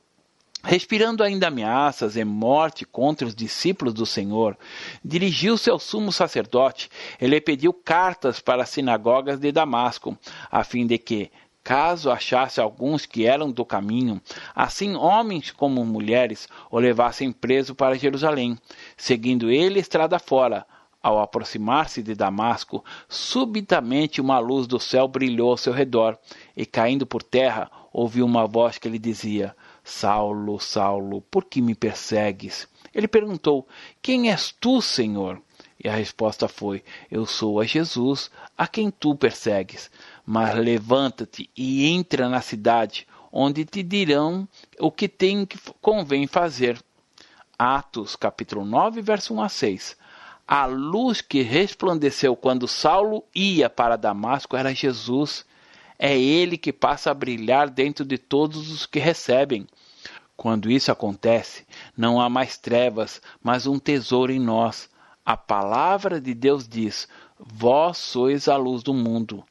Respirando 0.66 1.22
ainda 1.22 1.46
ameaças 1.46 2.16
e 2.16 2.24
morte 2.24 2.84
contra 2.84 3.24
os 3.24 3.36
discípulos 3.36 3.94
do 3.94 4.04
Senhor, 4.04 4.58
dirigiu-se 5.04 5.70
ao 5.70 5.78
sumo 5.78 6.10
sacerdote 6.10 6.90
e 7.20 7.26
lhe 7.28 7.40
pediu 7.40 7.72
cartas 7.72 8.40
para 8.40 8.64
as 8.64 8.70
sinagogas 8.70 9.38
de 9.38 9.52
Damasco, 9.52 10.18
a 10.50 10.64
fim 10.64 10.84
de 10.84 10.98
que, 10.98 11.30
caso 11.62 12.10
achasse 12.10 12.60
alguns 12.60 13.06
que 13.06 13.26
eram 13.26 13.52
do 13.52 13.64
caminho, 13.64 14.20
assim 14.56 14.96
homens 14.96 15.52
como 15.52 15.84
mulheres 15.84 16.48
o 16.68 16.80
levassem 16.80 17.30
preso 17.30 17.72
para 17.72 17.96
Jerusalém, 17.96 18.58
seguindo 18.96 19.48
ele 19.48 19.78
estrada 19.78 20.18
fora. 20.18 20.66
Ao 21.06 21.20
aproximar-se 21.20 22.02
de 22.02 22.16
Damasco, 22.16 22.84
subitamente 23.08 24.20
uma 24.20 24.40
luz 24.40 24.66
do 24.66 24.80
céu 24.80 25.06
brilhou 25.06 25.52
ao 25.52 25.56
seu 25.56 25.72
redor, 25.72 26.18
e 26.56 26.66
caindo 26.66 27.06
por 27.06 27.22
terra, 27.22 27.70
ouviu 27.92 28.26
uma 28.26 28.44
voz 28.44 28.76
que 28.76 28.88
lhe 28.88 28.98
dizia: 28.98 29.54
Saulo, 29.84 30.58
Saulo, 30.58 31.20
por 31.30 31.44
que 31.44 31.62
me 31.62 31.76
persegues? 31.76 32.66
Ele 32.92 33.06
perguntou: 33.06 33.68
Quem 34.02 34.32
és 34.32 34.50
tu, 34.50 34.82
Senhor? 34.82 35.40
E 35.78 35.88
a 35.88 35.94
resposta 35.94 36.48
foi: 36.48 36.82
Eu 37.08 37.24
sou 37.24 37.60
a 37.60 37.64
Jesus, 37.64 38.28
a 38.58 38.66
quem 38.66 38.90
tu 38.90 39.14
persegues. 39.14 39.88
Mas 40.26 40.56
levanta-te 40.56 41.48
e 41.56 41.86
entra 41.86 42.28
na 42.28 42.40
cidade, 42.40 43.06
onde 43.30 43.64
te 43.64 43.80
dirão 43.80 44.48
o 44.80 44.90
que 44.90 45.06
tem 45.06 45.46
que 45.46 45.56
convém 45.80 46.26
fazer. 46.26 46.82
Atos, 47.56 48.16
capítulo 48.16 48.64
9, 48.64 49.00
verso 49.02 49.32
1 49.34 49.42
a 49.42 49.48
6. 49.48 50.05
A 50.48 50.64
luz 50.64 51.20
que 51.20 51.42
resplandeceu 51.42 52.36
quando 52.36 52.68
Saulo 52.68 53.24
ia 53.34 53.68
para 53.68 53.96
Damasco 53.96 54.56
era 54.56 54.72
Jesus 54.72 55.44
é 55.98 56.16
ele 56.16 56.56
que 56.56 56.72
passa 56.72 57.10
a 57.10 57.14
brilhar 57.14 57.68
dentro 57.68 58.04
de 58.04 58.16
todos 58.16 58.70
os 58.70 58.86
que 58.86 59.00
recebem. 59.00 59.66
Quando 60.36 60.70
isso 60.70 60.92
acontece, 60.92 61.66
não 61.96 62.20
há 62.20 62.28
mais 62.28 62.56
trevas, 62.58 63.20
mas 63.42 63.66
um 63.66 63.78
tesouro 63.78 64.30
em 64.30 64.38
nós. 64.38 64.88
A 65.24 65.36
palavra 65.36 66.20
de 66.20 66.32
Deus 66.32 66.68
diz: 66.68 67.08
Vós 67.38 67.98
sois 67.98 68.46
a 68.46 68.56
luz 68.56 68.82
do 68.82 68.94
mundo. 68.94 69.42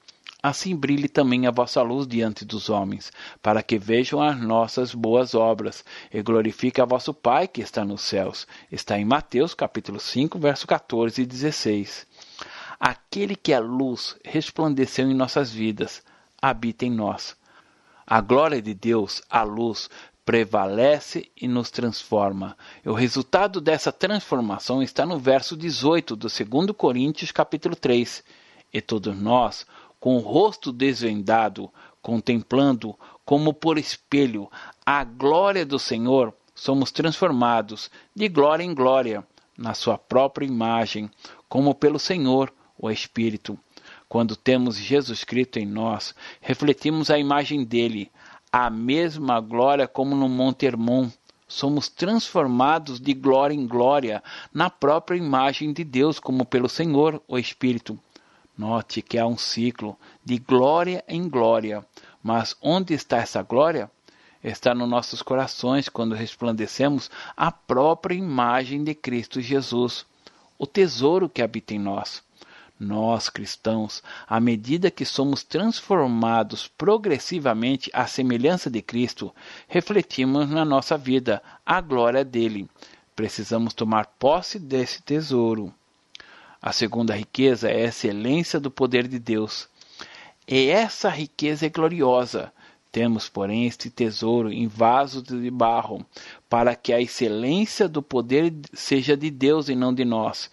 Assim 0.48 0.76
brilhe 0.76 1.10
também 1.10 1.48
a 1.48 1.52
vossa 1.52 1.82
luz 1.82 2.06
diante 2.06 2.46
dos 2.46 2.70
homens, 2.70 3.12
para 3.42 3.64
que 3.64 3.80
vejam 3.80 4.22
as 4.22 4.40
nossas 4.40 4.94
boas 4.94 5.34
obras 5.34 5.84
e 6.14 6.22
glorifique 6.22 6.80
a 6.80 6.86
vosso 6.86 7.16
Pai 7.16 7.48
que 7.48 7.62
está 7.62 7.84
nos 7.84 8.02
céus. 8.02 8.46
Está 8.72 8.96
em 9.00 9.06
Mateus 9.06 9.56
capítulo 9.56 10.00
5, 10.00 10.38
verso 10.38 10.68
14 10.68 11.20
e 11.20 11.26
16. 11.26 12.06
Aquele 12.80 13.36
que 13.36 13.54
é 13.54 13.60
luz 13.60 14.16
resplandeceu 14.24 15.10
em 15.10 15.16
nossas 15.16 15.52
vidas 15.52 16.04
habita 16.40 16.86
em 16.86 16.92
nós. 16.92 17.36
A 18.06 18.22
glória 18.22 18.62
de 18.62 18.76
Deus, 18.76 19.24
a 19.28 19.42
luz, 19.42 19.90
prevalece 20.24 21.28
e 21.36 21.48
nos 21.48 21.72
transforma. 21.72 22.56
O 22.86 22.94
resultado 22.94 23.60
dessa 23.60 23.92
transformação 23.92 24.84
está 24.84 25.08
no 25.08 25.18
verso 25.18 25.58
18 25.58 26.16
do 26.16 26.28
2 26.28 26.72
Coríntios 26.78 27.32
capítulo 27.32 27.76
3. 27.76 28.24
E 28.72 28.82
todos 28.82 29.18
nós, 29.18 29.66
com 30.06 30.18
o 30.18 30.20
rosto 30.20 30.72
desvendado, 30.72 31.68
contemplando 32.00 32.96
como 33.26 33.52
por 33.52 33.76
espelho 33.76 34.48
a 34.86 35.04
glória 35.04 35.66
do 35.66 35.80
Senhor, 35.80 36.32
somos 36.54 36.92
transformados 36.92 37.90
de 38.16 38.30
glória 38.30 38.64
em 38.64 38.72
glória 38.72 39.26
na 39.58 39.74
sua 39.74 39.98
própria 39.98 40.46
imagem, 40.46 41.10
como 41.50 41.74
pelo 41.74 41.98
Senhor, 41.98 42.54
o 42.78 42.92
Espírito. 42.92 43.58
Quando 44.08 44.36
temos 44.36 44.78
Jesus 44.78 45.24
Cristo 45.24 45.58
em 45.58 45.66
nós, 45.66 46.14
refletimos 46.40 47.10
a 47.10 47.18
imagem 47.18 47.64
dele, 47.64 48.12
a 48.52 48.70
mesma 48.70 49.40
glória 49.40 49.88
como 49.88 50.16
no 50.16 50.30
Monte 50.30 50.68
Hermon. 50.68 51.10
Somos 51.48 51.90
transformados 51.90 53.00
de 53.00 53.16
glória 53.16 53.56
em 53.56 53.66
glória 53.66 54.22
na 54.54 54.70
própria 54.70 55.18
imagem 55.18 55.74
de 55.74 55.84
Deus, 55.84 56.20
como 56.20 56.46
pelo 56.46 56.70
Senhor, 56.70 57.20
o 57.28 57.40
Espírito. 57.40 58.00
Note 58.58 59.02
que 59.02 59.18
há 59.18 59.28
um 59.28 59.38
ciclo 59.38 59.98
de 60.24 60.38
glória 60.38 61.04
em 61.08 61.28
glória. 61.28 61.86
Mas 62.24 62.56
onde 62.62 62.94
está 62.94 63.18
essa 63.18 63.42
glória? 63.42 63.92
Está 64.44 64.74
nos 64.74 64.88
nossos 64.88 65.22
corações 65.22 65.90
quando 65.90 66.16
resplandecemos 66.16 67.10
a 67.36 67.52
própria 67.52 68.16
imagem 68.16 68.84
de 68.84 68.94
Cristo 68.94 69.42
Jesus, 69.42 70.06
o 70.58 70.66
tesouro 70.66 71.28
que 71.28 71.42
habita 71.42 71.74
em 71.74 71.80
nós. 71.80 72.24
Nós, 72.80 73.30
cristãos, 73.30 74.04
à 74.28 74.40
medida 74.40 74.92
que 74.92 75.06
somos 75.06 75.44
transformados 75.44 76.68
progressivamente 76.68 77.90
à 77.94 78.06
semelhança 78.06 78.70
de 78.70 78.82
Cristo, 78.82 79.34
refletimos 79.68 80.50
na 80.50 80.66
nossa 80.66 80.98
vida 80.98 81.42
a 81.66 81.80
glória 81.82 82.24
dele. 82.24 82.70
Precisamos 83.16 83.74
tomar 83.74 84.08
posse 84.20 84.60
desse 84.60 85.02
tesouro. 85.02 85.74
A 86.66 86.72
segunda 86.72 87.16
riqueza 87.16 87.70
é 87.70 87.86
a 87.86 87.90
excelência 87.90 88.60
do 88.60 88.72
poder 88.72 89.08
de 89.08 89.20
Deus. 89.20 89.70
E 90.48 90.66
essa 90.66 91.10
riqueza 91.10 91.68
é 91.68 91.70
gloriosa. 91.70 92.52
Temos, 92.92 93.30
porém, 93.30 93.68
este 93.68 93.88
tesouro 93.92 94.52
em 94.52 94.66
vasos 94.66 95.22
de 95.22 95.52
barro, 95.52 96.04
para 96.50 96.76
que 96.76 96.92
a 96.92 97.00
excelência 97.00 97.88
do 97.88 98.02
poder 98.02 98.52
seja 98.74 99.16
de 99.16 99.30
Deus 99.30 99.70
e 99.70 99.76
não 99.76 99.94
de 99.94 100.04
nós, 100.04 100.50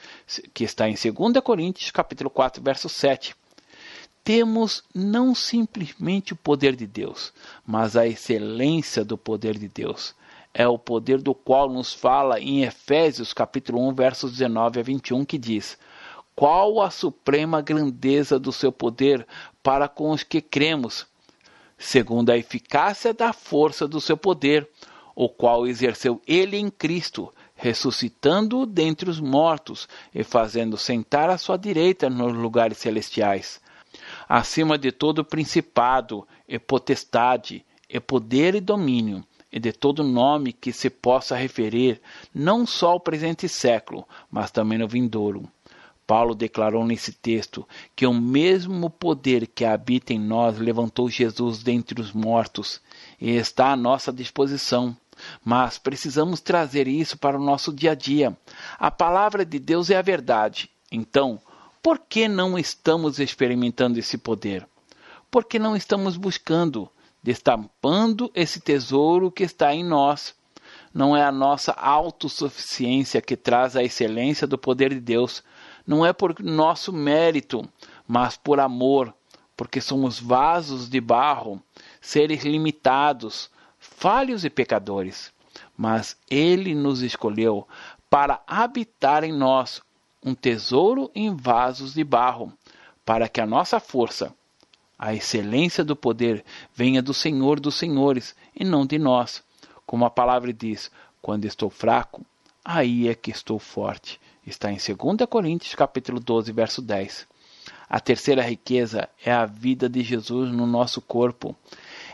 que 0.52 0.64
está 0.64 0.86
em 0.86 0.94
2 0.94 1.42
Coríntios, 1.42 1.90
capítulo 1.90 2.28
4, 2.28 2.62
verso 2.62 2.90
7. 2.90 3.34
Temos 4.22 4.84
não 4.94 5.34
simplesmente 5.34 6.34
o 6.34 6.36
poder 6.36 6.76
de 6.76 6.86
Deus, 6.86 7.32
mas 7.66 7.96
a 7.96 8.06
excelência 8.06 9.02
do 9.02 9.16
poder 9.16 9.56
de 9.56 9.66
Deus. 9.66 10.14
É 10.52 10.68
o 10.68 10.78
poder 10.78 11.22
do 11.22 11.34
qual 11.34 11.70
nos 11.70 11.94
fala 11.94 12.38
em 12.38 12.64
Efésios, 12.64 13.32
capítulo 13.32 13.88
1, 13.88 13.94
versos 13.94 14.32
19 14.32 14.78
a 14.78 14.82
21, 14.82 15.24
que 15.24 15.38
diz: 15.38 15.78
Qual 16.34 16.80
a 16.80 16.90
suprema 16.90 17.60
grandeza 17.60 18.38
do 18.38 18.52
seu 18.52 18.72
poder 18.72 19.26
para 19.62 19.86
com 19.86 20.10
os 20.10 20.22
que 20.22 20.40
cremos, 20.40 21.06
segundo 21.76 22.30
a 22.30 22.38
eficácia 22.38 23.12
da 23.12 23.32
força 23.32 23.86
do 23.86 24.00
seu 24.00 24.16
poder, 24.16 24.68
o 25.14 25.28
qual 25.28 25.66
exerceu 25.66 26.22
ele 26.26 26.56
em 26.56 26.70
Cristo, 26.70 27.32
ressuscitando-o 27.54 28.64
dentre 28.64 29.10
os 29.10 29.20
mortos 29.20 29.86
e 30.14 30.24
fazendo 30.24 30.78
sentar 30.78 31.28
à 31.28 31.36
sua 31.36 31.58
direita 31.58 32.08
nos 32.08 32.32
lugares 32.32 32.78
celestiais, 32.78 33.60
acima 34.26 34.78
de 34.78 34.90
todo 34.90 35.24
principado 35.24 36.26
e 36.48 36.58
potestade, 36.58 37.64
e 37.88 38.00
poder 38.00 38.54
e 38.54 38.60
domínio, 38.60 39.22
e 39.52 39.60
de 39.60 39.70
todo 39.70 40.02
nome 40.02 40.50
que 40.50 40.72
se 40.72 40.88
possa 40.88 41.36
referir, 41.36 42.00
não 42.34 42.66
só 42.66 42.92
ao 42.92 43.00
presente 43.00 43.46
século, 43.46 44.08
mas 44.30 44.50
também 44.50 44.78
no 44.78 44.88
vindouro 44.88 45.46
Paulo 46.12 46.34
declarou 46.34 46.84
nesse 46.84 47.10
texto 47.10 47.66
que 47.96 48.06
o 48.06 48.12
mesmo 48.12 48.90
poder 48.90 49.46
que 49.46 49.64
habita 49.64 50.12
em 50.12 50.20
nós 50.20 50.58
levantou 50.58 51.08
Jesus 51.08 51.62
dentre 51.62 51.98
os 52.02 52.12
mortos 52.12 52.82
e 53.18 53.30
está 53.30 53.72
à 53.72 53.76
nossa 53.76 54.12
disposição. 54.12 54.94
Mas 55.42 55.78
precisamos 55.78 56.38
trazer 56.38 56.86
isso 56.86 57.16
para 57.16 57.38
o 57.38 57.42
nosso 57.42 57.72
dia 57.72 57.92
a 57.92 57.94
dia. 57.94 58.36
A 58.78 58.90
palavra 58.90 59.42
de 59.42 59.58
Deus 59.58 59.88
é 59.88 59.96
a 59.96 60.02
verdade. 60.02 60.68
Então, 60.90 61.40
por 61.82 61.98
que 61.98 62.28
não 62.28 62.58
estamos 62.58 63.18
experimentando 63.18 63.98
esse 63.98 64.18
poder? 64.18 64.68
Por 65.30 65.46
que 65.46 65.58
não 65.58 65.74
estamos 65.74 66.18
buscando, 66.18 66.90
destampando 67.22 68.30
esse 68.34 68.60
tesouro 68.60 69.32
que 69.32 69.44
está 69.44 69.74
em 69.74 69.82
nós? 69.82 70.34
Não 70.92 71.16
é 71.16 71.24
a 71.24 71.32
nossa 71.32 71.72
autossuficiência 71.72 73.22
que 73.22 73.34
traz 73.34 73.76
a 73.76 73.82
excelência 73.82 74.46
do 74.46 74.58
poder 74.58 74.90
de 74.90 75.00
Deus, 75.00 75.42
não 75.86 76.04
é 76.04 76.12
por 76.12 76.40
nosso 76.40 76.92
mérito, 76.92 77.68
mas 78.06 78.36
por 78.36 78.60
amor, 78.60 79.14
porque 79.56 79.80
somos 79.80 80.18
vasos 80.18 80.88
de 80.88 81.00
barro, 81.00 81.62
seres 82.00 82.44
limitados, 82.44 83.50
falhos 83.78 84.44
e 84.44 84.50
pecadores. 84.50 85.32
Mas 85.76 86.16
Ele 86.30 86.74
nos 86.74 87.02
escolheu 87.02 87.66
para 88.08 88.42
habitar 88.46 89.24
em 89.24 89.32
nós 89.32 89.82
um 90.24 90.34
tesouro 90.34 91.10
em 91.14 91.34
vasos 91.34 91.94
de 91.94 92.04
barro, 92.04 92.52
para 93.04 93.28
que 93.28 93.40
a 93.40 93.46
nossa 93.46 93.80
força, 93.80 94.34
a 94.98 95.12
excelência 95.12 95.82
do 95.82 95.96
poder, 95.96 96.44
venha 96.74 97.02
do 97.02 97.12
Senhor 97.12 97.58
dos 97.58 97.74
Senhores 97.74 98.36
e 98.54 98.64
não 98.64 98.86
de 98.86 98.98
nós. 98.98 99.42
Como 99.84 100.04
a 100.04 100.10
palavra 100.10 100.52
diz: 100.52 100.90
quando 101.20 101.44
estou 101.44 101.68
fraco, 101.68 102.24
aí 102.64 103.08
é 103.08 103.14
que 103.14 103.30
estou 103.30 103.58
forte. 103.58 104.20
Está 104.44 104.72
em 104.72 104.76
2 104.76 105.28
Coríntios, 105.30 105.72
capítulo 105.76 106.18
12, 106.18 106.50
verso 106.50 106.82
10. 106.82 107.28
A 107.88 108.00
terceira 108.00 108.42
riqueza 108.42 109.08
é 109.24 109.30
a 109.30 109.46
vida 109.46 109.88
de 109.88 110.02
Jesus 110.02 110.50
no 110.50 110.66
nosso 110.66 111.00
corpo. 111.00 111.54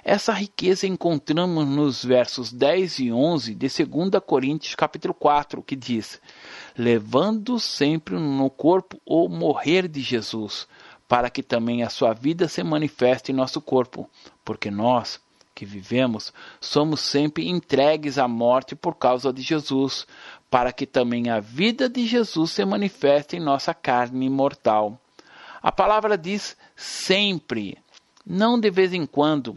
Essa 0.04 0.34
riqueza 0.34 0.86
encontramos 0.86 1.66
nos 1.66 2.04
versos 2.04 2.52
10 2.52 2.98
e 2.98 3.12
11 3.12 3.54
de 3.54 3.66
2 3.66 4.22
Coríntios 4.26 4.74
capítulo 4.74 5.14
4, 5.14 5.62
que 5.62 5.74
diz: 5.74 6.20
levando 6.76 7.58
sempre 7.58 8.16
no 8.16 8.50
corpo 8.50 9.00
o 9.06 9.26
morrer 9.26 9.88
de 9.88 10.02
Jesus, 10.02 10.68
para 11.08 11.30
que 11.30 11.42
também 11.42 11.82
a 11.82 11.88
sua 11.88 12.12
vida 12.12 12.46
se 12.46 12.62
manifeste 12.62 13.32
em 13.32 13.34
nosso 13.34 13.58
corpo, 13.62 14.06
porque 14.44 14.70
nós, 14.70 15.18
que 15.54 15.64
vivemos, 15.64 16.32
somos 16.60 17.00
sempre 17.00 17.48
entregues 17.48 18.18
à 18.18 18.28
morte 18.28 18.76
por 18.76 18.94
causa 18.94 19.32
de 19.32 19.42
Jesus, 19.42 20.06
para 20.50 20.72
que 20.72 20.86
também 20.86 21.28
a 21.28 21.40
vida 21.40 21.88
de 21.88 22.06
Jesus 22.06 22.52
se 22.52 22.64
manifeste 22.64 23.36
em 23.36 23.40
nossa 23.40 23.74
carne 23.74 24.28
mortal. 24.30 24.98
A 25.62 25.70
palavra 25.70 26.16
diz 26.16 26.56
sempre, 26.74 27.76
não 28.24 28.58
de 28.58 28.70
vez 28.70 28.92
em 28.94 29.04
quando, 29.04 29.56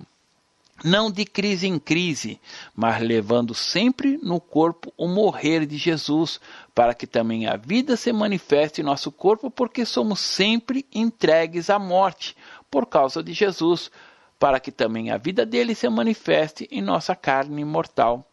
não 0.83 1.11
de 1.11 1.25
crise 1.25 1.67
em 1.67 1.77
crise, 1.77 2.39
mas 2.75 2.99
levando 3.01 3.53
sempre 3.53 4.17
no 4.21 4.39
corpo 4.39 4.91
o 4.97 5.07
morrer 5.07 5.65
de 5.65 5.77
Jesus, 5.77 6.39
para 6.73 6.93
que 6.93 7.05
também 7.05 7.47
a 7.47 7.55
vida 7.55 7.95
se 7.95 8.11
manifeste 8.11 8.81
em 8.81 8.83
nosso 8.83 9.11
corpo, 9.11 9.51
porque 9.51 9.85
somos 9.85 10.19
sempre 10.19 10.85
entregues 10.91 11.69
à 11.69 11.77
morte 11.77 12.35
por 12.69 12.87
causa 12.87 13.21
de 13.21 13.31
Jesus, 13.31 13.91
para 14.39 14.59
que 14.59 14.71
também 14.71 15.11
a 15.11 15.17
vida 15.17 15.45
dele 15.45 15.75
se 15.75 15.87
manifeste 15.87 16.67
em 16.71 16.81
nossa 16.81 17.15
carne 17.15 17.63
mortal. 17.63 18.25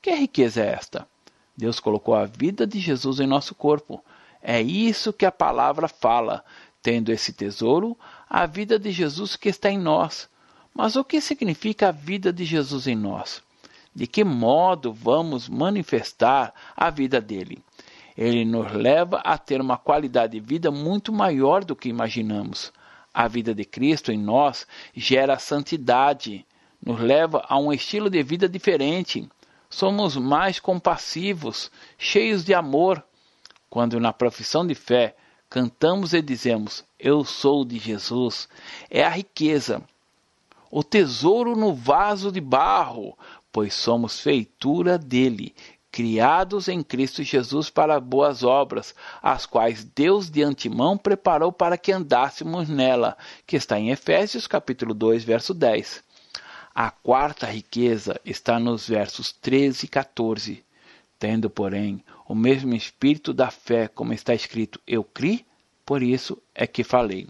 Que 0.00 0.12
riqueza 0.12 0.62
é 0.62 0.68
esta? 0.74 1.06
Deus 1.58 1.80
colocou 1.80 2.14
a 2.14 2.24
vida 2.24 2.64
de 2.64 2.78
Jesus 2.78 3.18
em 3.18 3.26
nosso 3.26 3.52
corpo. 3.52 4.00
É 4.40 4.62
isso 4.62 5.12
que 5.12 5.26
a 5.26 5.32
palavra 5.32 5.88
fala, 5.88 6.44
tendo 6.80 7.10
esse 7.10 7.32
tesouro, 7.32 7.98
a 8.30 8.46
vida 8.46 8.78
de 8.78 8.92
Jesus 8.92 9.34
que 9.34 9.48
está 9.48 9.68
em 9.68 9.76
nós. 9.76 10.28
Mas 10.72 10.94
o 10.94 11.02
que 11.02 11.20
significa 11.20 11.88
a 11.88 11.92
vida 11.92 12.32
de 12.32 12.44
Jesus 12.44 12.86
em 12.86 12.94
nós? 12.94 13.42
De 13.92 14.06
que 14.06 14.22
modo 14.22 14.92
vamos 14.92 15.48
manifestar 15.48 16.54
a 16.76 16.90
vida 16.90 17.20
dele? 17.20 17.58
Ele 18.16 18.44
nos 18.44 18.70
leva 18.72 19.16
a 19.24 19.36
ter 19.36 19.60
uma 19.60 19.76
qualidade 19.76 20.34
de 20.34 20.40
vida 20.40 20.70
muito 20.70 21.12
maior 21.12 21.64
do 21.64 21.74
que 21.74 21.88
imaginamos. 21.88 22.72
A 23.12 23.26
vida 23.26 23.52
de 23.52 23.64
Cristo 23.64 24.12
em 24.12 24.18
nós 24.18 24.64
gera 24.94 25.40
santidade, 25.40 26.46
nos 26.80 27.00
leva 27.00 27.44
a 27.48 27.58
um 27.58 27.72
estilo 27.72 28.08
de 28.08 28.22
vida 28.22 28.48
diferente 28.48 29.28
somos 29.68 30.16
mais 30.16 30.58
compassivos, 30.58 31.70
cheios 31.96 32.44
de 32.44 32.54
amor, 32.54 33.04
quando 33.68 34.00
na 34.00 34.12
profissão 34.12 34.66
de 34.66 34.74
fé 34.74 35.14
cantamos 35.48 36.12
e 36.12 36.22
dizemos: 36.22 36.84
Eu 36.98 37.24
sou 37.24 37.64
de 37.64 37.78
Jesus. 37.78 38.48
É 38.90 39.04
a 39.04 39.08
riqueza, 39.08 39.82
o 40.70 40.82
tesouro 40.82 41.56
no 41.56 41.74
vaso 41.74 42.30
de 42.30 42.40
barro, 42.40 43.16
pois 43.52 43.74
somos 43.74 44.20
feitura 44.20 44.98
dele, 44.98 45.54
criados 45.90 46.68
em 46.68 46.82
Cristo 46.82 47.22
Jesus 47.22 47.70
para 47.70 47.98
boas 47.98 48.42
obras, 48.42 48.94
as 49.22 49.46
quais 49.46 49.84
Deus 49.84 50.30
de 50.30 50.42
antemão 50.42 50.96
preparou 50.96 51.52
para 51.52 51.78
que 51.78 51.92
andássemos 51.92 52.68
nela, 52.68 53.16
que 53.46 53.56
está 53.56 53.78
em 53.78 53.90
Efésios 53.90 54.46
capítulo 54.46 54.94
2, 54.94 55.24
verso 55.24 55.54
10. 55.54 56.04
A 56.80 56.92
quarta 56.92 57.44
riqueza 57.44 58.20
está 58.24 58.56
nos 58.60 58.86
versos 58.86 59.32
13 59.32 59.86
e 59.86 59.88
14. 59.88 60.64
Tendo, 61.18 61.50
porém, 61.50 62.04
o 62.24 62.36
mesmo 62.36 62.72
espírito 62.72 63.34
da 63.34 63.50
fé, 63.50 63.88
como 63.88 64.12
está 64.12 64.32
escrito, 64.32 64.80
eu 64.86 65.02
criei, 65.02 65.44
por 65.84 66.04
isso 66.04 66.40
é 66.54 66.68
que 66.68 66.84
falei. 66.84 67.26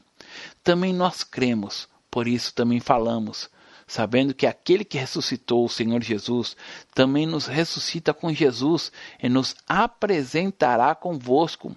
Também 0.63 0.93
nós 0.93 1.25
cremos, 1.25 1.89
por 2.11 2.29
isso 2.29 2.53
também 2.53 2.79
falamos, 2.79 3.49
sabendo 3.87 4.35
que 4.35 4.47
aquele 4.47 4.85
que 4.85 4.99
ressuscitou 4.99 5.65
o 5.65 5.71
Senhor 5.71 6.03
Jesus 6.03 6.55
também 6.95 7.25
nos 7.25 7.47
ressuscita 7.47 8.13
com 8.13 8.31
Jesus 8.31 8.93
e 9.19 9.31
nos 9.31 9.57
apresentará 9.67 10.95
convosco. 10.95 11.75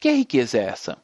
Que 0.00 0.10
riqueza 0.10 0.58
é 0.58 0.64
essa? 0.64 0.98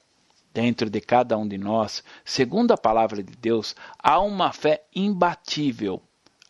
Dentro 0.53 0.91
de 0.91 1.01
cada 1.01 1.39
um 1.39 1.47
de 1.47 1.59
nós, 1.59 2.03
segundo 2.25 2.73
a 2.73 2.77
palavra 2.77 3.23
de 3.23 3.37
Deus, 3.37 3.77
há 3.97 4.19
uma 4.19 4.53
fé 4.53 4.83
imbatível 4.93 6.03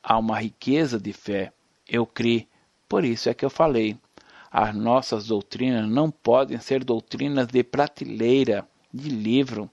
há 0.09 0.17
uma 0.17 0.41
riqueza 0.41 0.99
de 0.99 1.13
fé. 1.13 1.53
Eu 1.87 2.07
criei, 2.07 2.49
por 2.89 3.05
isso 3.05 3.29
é 3.29 3.35
que 3.35 3.45
eu 3.45 3.51
falei. 3.51 3.95
As 4.51 4.75
nossas 4.75 5.27
doutrinas 5.27 5.87
não 5.87 6.11
podem 6.11 6.59
ser 6.59 6.83
doutrinas 6.83 7.47
de 7.47 7.63
prateleira, 7.63 8.67
de 8.93 9.11
livro. 9.11 9.69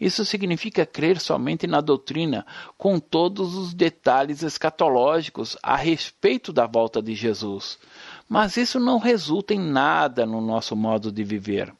Isso 0.00 0.24
significa 0.24 0.86
crer 0.86 1.18
somente 1.18 1.66
na 1.66 1.80
doutrina, 1.80 2.46
com 2.78 3.00
todos 3.00 3.56
os 3.56 3.74
detalhes 3.74 4.44
escatológicos 4.44 5.56
a 5.60 5.74
respeito 5.74 6.52
da 6.52 6.68
volta 6.68 7.02
de 7.02 7.12
Jesus. 7.16 7.76
Mas 8.28 8.56
isso 8.56 8.78
não 8.78 8.98
resulta 8.98 9.52
em 9.52 9.58
nada 9.58 10.24
no 10.24 10.40
nosso 10.40 10.76
modo 10.76 11.10
de 11.10 11.24
viver. 11.24 11.74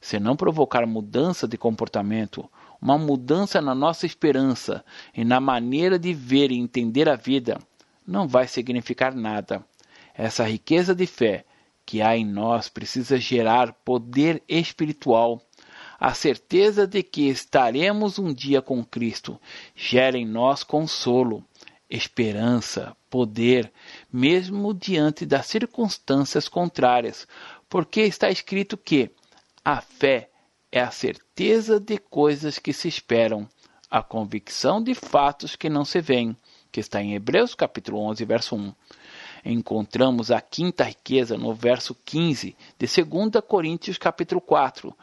se 0.00 0.18
não 0.18 0.34
provocar 0.34 0.84
mudança 0.84 1.46
de 1.46 1.56
comportamento, 1.56 2.48
uma 2.82 2.98
mudança 2.98 3.60
na 3.60 3.76
nossa 3.76 4.04
esperança 4.04 4.84
e 5.14 5.24
na 5.24 5.38
maneira 5.38 5.96
de 5.96 6.12
ver 6.12 6.50
e 6.50 6.58
entender 6.58 7.08
a 7.08 7.14
vida, 7.14 7.58
não 8.04 8.26
vai 8.26 8.48
significar 8.48 9.14
nada. 9.14 9.64
Essa 10.12 10.42
riqueza 10.42 10.92
de 10.92 11.06
fé 11.06 11.44
que 11.86 12.02
há 12.02 12.16
em 12.16 12.26
nós 12.26 12.68
precisa 12.68 13.16
gerar 13.16 13.72
poder 13.84 14.42
espiritual. 14.48 15.40
A 15.98 16.12
certeza 16.12 16.84
de 16.84 17.04
que 17.04 17.28
estaremos 17.28 18.18
um 18.18 18.34
dia 18.34 18.60
com 18.60 18.84
Cristo 18.84 19.40
gera 19.76 20.18
em 20.18 20.26
nós 20.26 20.64
consolo, 20.64 21.44
esperança, 21.88 22.96
poder, 23.08 23.72
mesmo 24.12 24.74
diante 24.74 25.24
das 25.24 25.46
circunstâncias 25.46 26.48
contrárias, 26.48 27.28
porque 27.68 28.00
está 28.00 28.28
escrito 28.28 28.76
que 28.76 29.10
a 29.64 29.80
fé 29.80 30.31
é 30.72 30.80
a 30.80 30.90
certeza 30.90 31.78
de 31.78 31.98
coisas 31.98 32.58
que 32.58 32.72
se 32.72 32.88
esperam, 32.88 33.46
a 33.90 34.02
convicção 34.02 34.82
de 34.82 34.94
fatos 34.94 35.54
que 35.54 35.68
não 35.68 35.84
se 35.84 36.00
veem, 36.00 36.34
que 36.72 36.80
está 36.80 37.02
em 37.02 37.14
Hebreus 37.14 37.54
capítulo 37.54 37.98
11, 37.98 38.24
verso 38.24 38.56
1. 38.56 38.74
Encontramos 39.44 40.30
a 40.30 40.40
quinta 40.40 40.84
riqueza 40.84 41.36
no 41.36 41.52
verso 41.52 41.94
15 42.06 42.56
de 42.78 42.86
2 42.86 43.44
Coríntios 43.46 43.98
capítulo 43.98 44.40
4, 44.40 44.96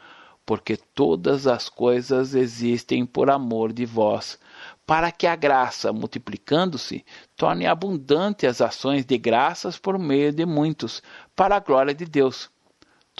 porque 0.44 0.76
todas 0.76 1.46
as 1.46 1.68
coisas 1.68 2.34
existem 2.34 3.06
por 3.06 3.30
amor 3.30 3.72
de 3.72 3.86
vós, 3.86 4.40
para 4.84 5.12
que 5.12 5.24
a 5.24 5.36
graça, 5.36 5.92
multiplicando-se, 5.92 7.04
torne 7.36 7.64
abundante 7.64 8.44
as 8.44 8.60
ações 8.60 9.04
de 9.04 9.16
graças 9.16 9.78
por 9.78 9.96
meio 9.96 10.32
de 10.32 10.44
muitos, 10.44 11.00
para 11.36 11.54
a 11.54 11.60
glória 11.60 11.94
de 11.94 12.06
Deus. 12.06 12.50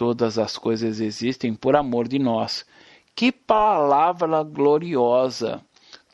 Todas 0.00 0.38
as 0.38 0.56
coisas 0.56 0.98
existem 0.98 1.54
por 1.54 1.76
amor 1.76 2.08
de 2.08 2.18
nós. 2.18 2.64
Que 3.14 3.30
palavra 3.30 4.42
gloriosa! 4.42 5.60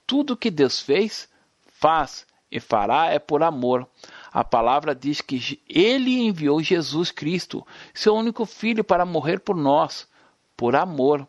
Tudo 0.05 0.37
que 0.37 0.51
Deus 0.51 0.81
fez, 0.81 1.29
faz 1.69 2.27
e 2.51 2.59
fará 2.59 3.13
é 3.13 3.21
por 3.21 3.45
amor. 3.45 3.87
A 4.33 4.43
palavra 4.43 4.93
diz 4.93 5.21
que 5.21 5.61
ele 5.69 6.19
enviou 6.19 6.61
Jesus 6.61 7.13
Cristo, 7.13 7.65
seu 7.95 8.17
único 8.17 8.45
filho, 8.45 8.83
para 8.83 9.07
morrer 9.07 9.39
por 9.39 9.55
nós, 9.55 10.09
por 10.57 10.75
amor. 10.75 11.25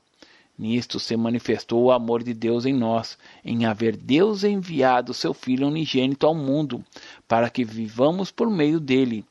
Nisto 0.58 1.00
se 1.00 1.16
manifestou 1.16 1.84
o 1.84 1.92
amor 1.92 2.24
de 2.24 2.34
Deus 2.34 2.66
em 2.66 2.74
nós, 2.74 3.20
em 3.46 3.68
haver 3.68 3.96
Deus 3.96 4.44
enviado 4.44 5.14
seu 5.14 5.32
Filho 5.32 5.68
unigênito 5.68 6.26
ao 6.26 6.34
mundo, 6.34 6.84
para 7.28 7.52
que 7.52 7.64
vivamos 7.64 8.32
por 8.32 8.50
meio 8.50 8.80
dele. 8.80 9.24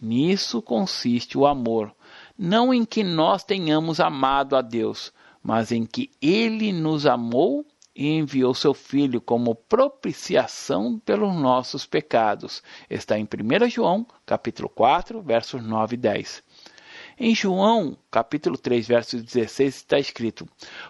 Nisso 0.00 0.62
consiste 0.62 1.36
o 1.36 1.46
amor 1.46 1.94
não 2.42 2.72
em 2.72 2.86
que 2.86 3.04
nós 3.04 3.44
tenhamos 3.44 4.00
amado 4.00 4.56
a 4.56 4.62
Deus, 4.62 5.12
mas 5.42 5.70
em 5.70 5.84
que 5.84 6.10
ele 6.22 6.72
nos 6.72 7.04
amou 7.04 7.66
e 7.94 8.08
enviou 8.08 8.54
seu 8.54 8.72
Filho 8.72 9.20
como 9.20 9.54
propiciação 9.54 10.98
pelos 11.00 11.34
nossos 11.34 11.84
pecados. 11.84 12.62
Está 12.88 13.18
em 13.18 13.24
1 13.24 13.68
João, 13.68 14.06
capítulo 14.24 14.70
4, 14.70 15.20
versos 15.20 15.62
9 15.62 15.96
e 15.96 15.98
10. 15.98 16.42
Em 17.18 17.34
João, 17.34 17.94
capítulo 18.10 18.56
3, 18.56 18.88
verso 18.88 19.22
16, 19.22 19.76
está 19.76 19.98
escrito: 19.98 20.48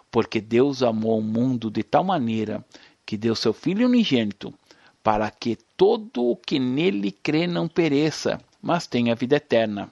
Porque 0.08 0.40
Deus 0.40 0.84
amou 0.84 1.18
o 1.18 1.22
mundo 1.22 1.68
de 1.68 1.82
tal 1.82 2.04
maneira 2.04 2.64
que 3.04 3.16
deu 3.16 3.34
seu 3.34 3.52
Filho 3.52 3.88
unigênito, 3.88 4.54
para 5.02 5.28
que 5.32 5.58
todo 5.76 6.26
o 6.26 6.36
que 6.36 6.60
nele 6.60 7.10
crê 7.10 7.48
não 7.48 7.66
pereça, 7.66 8.40
mas 8.62 8.86
tenha 8.86 9.16
vida 9.16 9.34
eterna. 9.34 9.90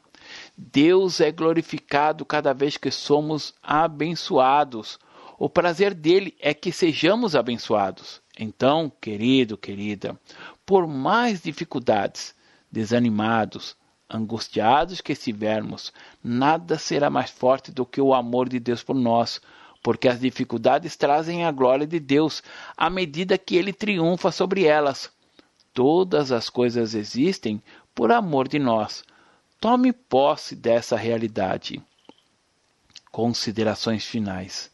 Deus 0.61 1.21
é 1.21 1.31
glorificado 1.31 2.25
cada 2.25 2.53
vez 2.53 2.77
que 2.77 2.91
somos 2.91 3.55
abençoados. 3.63 4.99
O 5.39 5.49
prazer 5.49 5.95
dele 5.95 6.37
é 6.41 6.53
que 6.53 6.73
sejamos 6.73 7.37
abençoados. 7.37 8.21
Então, 8.37 8.91
querido, 9.01 9.57
querida, 9.57 10.19
por 10.67 10.89
mais 10.89 11.41
dificuldades, 11.41 12.35
desanimados, 12.73 13.77
angustiados 14.11 15.01
que 15.01 15.13
estivermos, 15.13 15.93
nada 16.25 16.77
será 16.77 17.09
mais 17.09 17.31
forte 17.31 17.71
do 17.71 17.87
que 17.87 18.01
o 18.01 18.13
amor 18.13 18.49
de 18.49 18.59
Deus 18.59 18.83
por 18.83 18.97
nós, 18.97 19.41
porque 19.81 20.09
as 20.09 20.19
dificuldades 20.19 20.97
trazem 20.97 21.45
a 21.45 21.53
glória 21.53 21.87
de 21.87 22.01
Deus 22.01 22.43
à 22.77 22.91
medida 22.91 23.39
que 23.39 23.55
ele 23.55 23.73
triunfa 23.73 24.33
sobre 24.33 24.65
elas. 24.65 25.09
Todas 25.73 26.33
as 26.33 26.51
coisas 26.51 26.97
existem 26.97 27.63
por 27.95 28.11
amor 28.11 28.49
de 28.49 28.59
nós 28.59 29.05
Tome 29.61 29.93
posse 29.93 30.55
dessa 30.55 30.97
realidade. 30.97 31.83
Considerações 33.11 34.05
finais. 34.05 34.71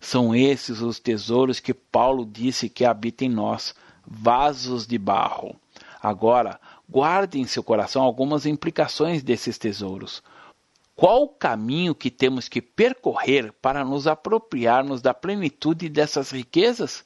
São 0.00 0.34
esses 0.34 0.80
os 0.80 0.98
tesouros 0.98 1.60
que 1.60 1.74
Paulo 1.74 2.24
disse 2.24 2.70
que 2.70 2.86
habitam 2.86 3.28
em 3.28 3.30
nós, 3.30 3.74
vasos 4.06 4.86
de 4.86 4.96
barro. 4.96 5.54
Agora, 6.02 6.58
guarde 6.88 7.38
em 7.38 7.46
seu 7.46 7.62
coração 7.62 8.02
algumas 8.02 8.46
implicações 8.46 9.22
desses 9.22 9.58
tesouros. 9.58 10.22
Qual 10.94 11.24
o 11.24 11.28
caminho 11.28 11.94
que 11.94 12.10
temos 12.10 12.48
que 12.48 12.62
percorrer 12.62 13.52
para 13.60 13.84
nos 13.84 14.06
apropriarmos 14.06 15.02
da 15.02 15.12
plenitude 15.12 15.90
dessas 15.90 16.30
riquezas? 16.30 17.04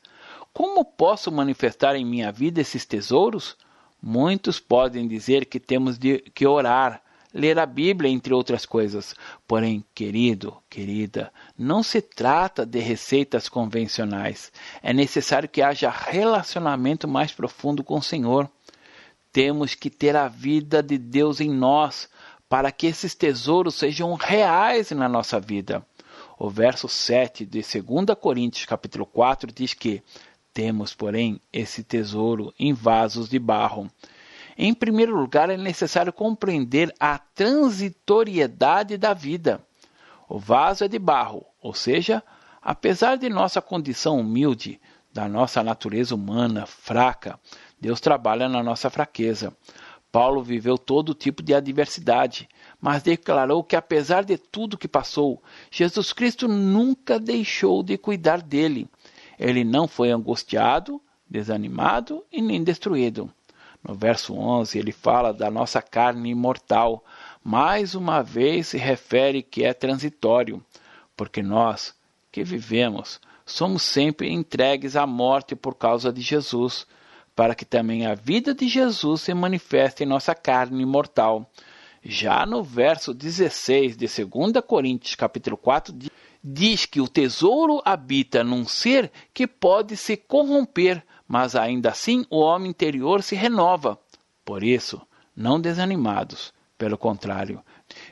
Como 0.53 0.85
posso 0.85 1.33
manifestar 1.33 1.97
em 1.97 2.05
minha 2.05 2.31
vida 2.31 2.61
esses 2.61 2.87
tesouros? 2.87 3.57
Muitos 4.03 4.59
podem 4.59 5.07
dizer 5.07 5.45
que 5.47 5.61
temos 5.61 5.99
de, 5.99 6.19
que 6.35 6.47
orar, 6.47 7.03
ler 7.33 7.59
a 7.59 7.67
Bíblia, 7.67 8.11
entre 8.11 8.33
outras 8.33 8.65
coisas. 8.65 9.15
Porém, 9.47 9.85
querido, 9.95 10.57
querida, 10.69 11.33
não 11.57 11.83
se 11.83 12.01
trata 12.01 12.65
de 12.65 12.79
receitas 12.79 13.49
convencionais. 13.49 14.53
É 14.83 14.93
necessário 14.93 15.49
que 15.49 15.63
haja 15.63 15.91
relacionamento 15.91 17.07
mais 17.07 17.33
profundo 17.33 17.85
com 17.85 17.99
o 17.99 18.03
Senhor. 18.03 18.51
Temos 19.33 19.75
que 19.75 19.91
ter 19.91 20.17
a 20.17 20.29
vida 20.29 20.83
de 20.83 20.99
Deus 20.99 21.41
em 21.41 21.51
nós 21.51 22.09
para 22.49 22.73
que 22.73 22.87
esses 22.89 23.15
tesouros 23.15 23.77
sejam 23.77 24.15
reais 24.15 24.91
na 24.91 25.09
nossa 25.09 25.39
vida. 25.39 25.87
O 26.37 26.49
verso 26.49 26.89
7 26.89 27.45
de 27.45 27.61
2 27.61 28.19
Coríntios 28.19 28.65
capítulo 28.65 29.07
4 29.07 29.53
diz 29.53 29.75
que 29.75 30.03
temos, 30.61 30.93
porém, 30.93 31.41
esse 31.51 31.83
tesouro 31.83 32.53
em 32.59 32.75
vasos 32.75 33.31
de 33.31 33.39
barro. 33.39 33.91
Em 34.59 34.75
primeiro 34.75 35.17
lugar, 35.17 35.49
é 35.49 35.57
necessário 35.57 36.13
compreender 36.13 36.95
a 37.01 37.17
transitoriedade 37.17 38.99
da 38.99 39.15
vida. 39.15 39.65
O 40.29 40.39
vaso 40.39 40.85
é 40.85 40.89
de 40.89 40.99
barro, 40.99 41.47
ou 41.63 41.73
seja, 41.73 42.23
apesar 42.61 43.17
de 43.17 43.31
nossa 43.31 43.63
condição 43.63 44.21
humilde, 44.21 44.79
da 45.11 45.27
nossa 45.27 45.65
natureza 45.65 46.15
humana 46.15 46.67
fraca, 46.67 47.41
Deus 47.81 47.99
trabalha 47.99 48.47
na 48.47 48.63
nossa 48.63 48.91
fraqueza. 48.91 49.57
Paulo 50.13 50.43
viveu 50.43 50.77
todo 50.77 51.15
tipo 51.15 51.43
de 51.43 51.55
adversidade, 51.55 52.47
mas 52.79 53.03
declarou 53.03 53.65
que 53.65 53.77
apesar 53.77 54.25
de 54.25 54.37
tudo 54.37 54.77
que 54.77 54.87
passou, 54.87 55.43
Jesus 55.71 56.13
Cristo 56.13 56.47
nunca 56.47 57.19
deixou 57.19 57.83
de 57.83 57.97
cuidar 57.97 58.43
dele. 58.43 58.91
Ele 59.41 59.65
não 59.65 59.89
foi 59.89 60.11
angustiado, 60.11 61.01
desanimado 61.27 62.23
e 62.31 62.43
nem 62.43 62.63
destruído. 62.63 63.33
No 63.83 63.95
verso 63.95 64.35
11, 64.35 64.79
ele 64.79 64.93
fala 64.93 65.33
da 65.33 65.51
nossa 65.51 65.81
carne 65.81 66.29
imortal. 66.29 67.03
Mais 67.43 67.95
uma 67.95 68.23
vez 68.23 68.69
se 68.69 68.77
refere 68.77 69.43
que 69.43 69.65
é 69.65 69.73
transitório, 69.73 70.63
porque 71.17 71.43
nós 71.43 71.95
que 72.31 72.45
vivemos 72.45 73.19
somos 73.47 73.83
sempre 73.83 74.31
entregues 74.31 74.95
à 74.95 75.07
morte 75.07 75.57
por 75.57 75.75
causa 75.75 76.13
de 76.13 76.21
Jesus, 76.21 76.87
para 77.35 77.55
que 77.55 77.65
também 77.65 78.05
a 78.05 78.15
vida 78.15 78.55
de 78.55 78.69
Jesus 78.69 79.23
se 79.23 79.33
manifeste 79.33 80.03
em 80.03 80.07
nossa 80.07 80.35
carne 80.35 80.83
imortal. 80.83 81.51
Já 82.03 82.45
no 82.45 82.63
verso 82.63 83.15
16 83.15 83.97
de 83.97 84.07
2 84.07 84.63
Coríntios, 84.67 85.15
capítulo 85.15 85.57
4, 85.57 85.95
diz 86.43 86.87
que 86.87 87.01
o 87.01 87.09
tesouro 87.09 87.83
habita 87.85 88.43
num 88.43 88.65
ser 88.65 89.11
que 89.33 89.47
pode 89.47 89.97
se 89.97 90.17
corromper, 90.17 91.05
mas 91.29 91.55
ainda 91.55 91.91
assim 91.91 92.25
o 92.31 92.41
homem 92.41 92.71
interior 92.71 93.23
se 93.23 93.35
renova. 93.35 93.99
Por 94.45 94.63
isso, 94.63 95.01
não 95.37 95.61
desanimados, 95.61 96.53
pelo 96.77 96.99
contrário, 96.99 97.63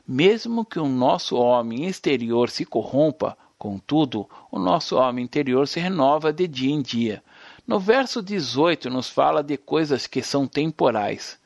mesmo 0.06 0.64
que 0.64 0.78
o 0.78 0.86
nosso 0.86 1.36
homem 1.36 1.86
exterior 1.86 2.50
se 2.50 2.64
corrompa, 2.64 3.36
contudo, 3.58 4.28
o 4.50 4.58
nosso 4.58 4.96
homem 4.96 5.24
interior 5.24 5.66
se 5.66 5.80
renova 5.80 6.32
de 6.32 6.46
dia 6.46 6.72
em 6.72 6.82
dia. 6.82 7.22
No 7.66 7.80
verso 7.80 8.22
18 8.22 8.88
nos 8.88 9.08
fala 9.08 9.42
de 9.42 9.56
coisas 9.56 10.06
que 10.06 10.22
são 10.22 10.46
temporais, 10.46 11.38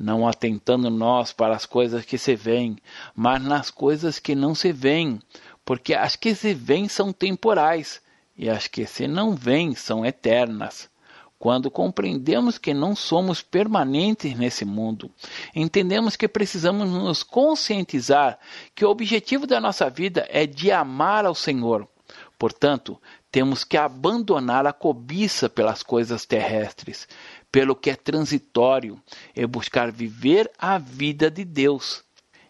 não 0.00 0.26
atentando 0.26 0.88
nós 0.90 1.32
para 1.32 1.54
as 1.54 1.66
coisas 1.66 2.04
que 2.04 2.16
se 2.16 2.34
veem, 2.34 2.76
mas 3.14 3.42
nas 3.42 3.70
coisas 3.70 4.18
que 4.18 4.34
não 4.34 4.54
se 4.54 4.72
veem, 4.72 5.20
porque 5.70 5.94
as 5.94 6.16
que 6.16 6.34
se 6.34 6.52
veem 6.52 6.88
são 6.88 7.12
temporais 7.12 8.02
e 8.36 8.50
as 8.50 8.66
que 8.66 8.84
se 8.84 9.06
não 9.06 9.36
veem 9.36 9.72
são 9.76 10.04
eternas. 10.04 10.90
quando 11.38 11.70
compreendemos 11.70 12.58
que 12.58 12.74
não 12.74 12.96
somos 12.96 13.40
permanentes 13.40 14.36
nesse 14.36 14.64
mundo, 14.64 15.12
entendemos 15.54 16.16
que 16.16 16.26
precisamos 16.26 16.90
nos 16.90 17.22
conscientizar 17.22 18.36
que 18.74 18.84
o 18.84 18.90
objetivo 18.90 19.46
da 19.46 19.60
nossa 19.60 19.88
vida 19.88 20.26
é 20.28 20.44
de 20.44 20.72
amar 20.72 21.24
ao 21.24 21.36
Senhor. 21.36 21.88
Portanto, 22.36 23.00
temos 23.30 23.62
que 23.62 23.76
abandonar 23.76 24.66
a 24.66 24.72
cobiça 24.72 25.48
pelas 25.48 25.84
coisas 25.84 26.26
terrestres, 26.26 27.06
pelo 27.52 27.76
que 27.76 27.90
é 27.90 27.94
transitório, 27.94 29.00
e 29.36 29.46
buscar 29.46 29.92
viver 29.92 30.50
a 30.58 30.78
vida 30.78 31.30
de 31.30 31.44
Deus. 31.44 32.02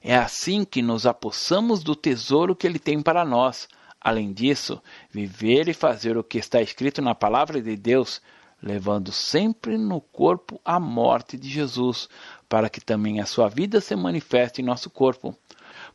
É 0.03 0.17
assim 0.17 0.65
que 0.65 0.83
nos 0.83 1.07
apossamos 1.07 1.83
do 1.83 1.95
tesouro 1.95 2.57
que 2.57 2.67
Ele 2.67 2.79
tem 2.79 3.03
para 3.03 3.25
nós. 3.25 3.69
Além 4.01 4.33
disso, 4.33 4.83
viver 5.11 5.69
e 5.69 5.75
fazer 5.75 6.17
o 6.17 6.25
que 6.25 6.39
está 6.39 6.63
escrito 6.63 7.03
na 7.03 7.15
palavra 7.15 7.61
de 7.61 7.77
Deus 7.77 8.21
levando 8.63 9.11
sempre 9.11 9.79
no 9.79 10.01
corpo 10.01 10.61
a 10.65 10.79
morte 10.79 11.37
de 11.37 11.49
Jesus, 11.49 12.09
para 12.49 12.69
que 12.69 12.81
também 12.81 13.21
a 13.21 13.27
sua 13.27 13.49
vida 13.49 13.81
se 13.81 13.97
manifeste 13.97 14.61
em 14.61 14.65
nosso 14.65 14.91
corpo. 14.91 15.35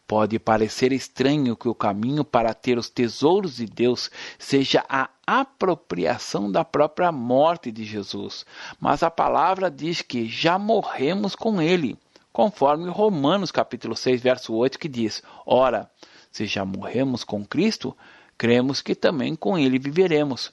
Pode 0.07 0.37
parecer 0.39 0.91
estranho 0.91 1.55
que 1.55 1.67
o 1.67 1.75
caminho 1.75 2.23
para 2.23 2.53
ter 2.53 2.77
os 2.77 2.89
tesouros 2.89 3.57
de 3.57 3.65
Deus 3.65 4.09
seja 4.37 4.83
a 4.87 5.09
apropriação 5.25 6.51
da 6.51 6.63
própria 6.63 7.11
morte 7.11 7.71
de 7.71 7.83
Jesus, 7.83 8.45
mas 8.79 9.03
a 9.03 9.09
palavra 9.09 9.69
diz 9.69 10.01
que 10.01 10.27
já 10.27 10.59
morremos 10.59 11.35
com 11.35 11.61
ele, 11.61 11.97
conforme 12.35 12.89
Romanos 12.89 13.49
capítulo 13.49 13.95
6, 13.95 14.21
verso 14.21 14.53
8, 14.53 14.77
que 14.77 14.89
diz: 14.89 15.23
Ora, 15.45 15.89
se 16.29 16.45
já 16.45 16.65
morremos 16.65 17.23
com 17.23 17.45
Cristo, 17.45 17.95
cremos 18.37 18.81
que 18.81 18.93
também 18.93 19.37
com 19.37 19.57
ele 19.57 19.79
viveremos. 19.79 20.51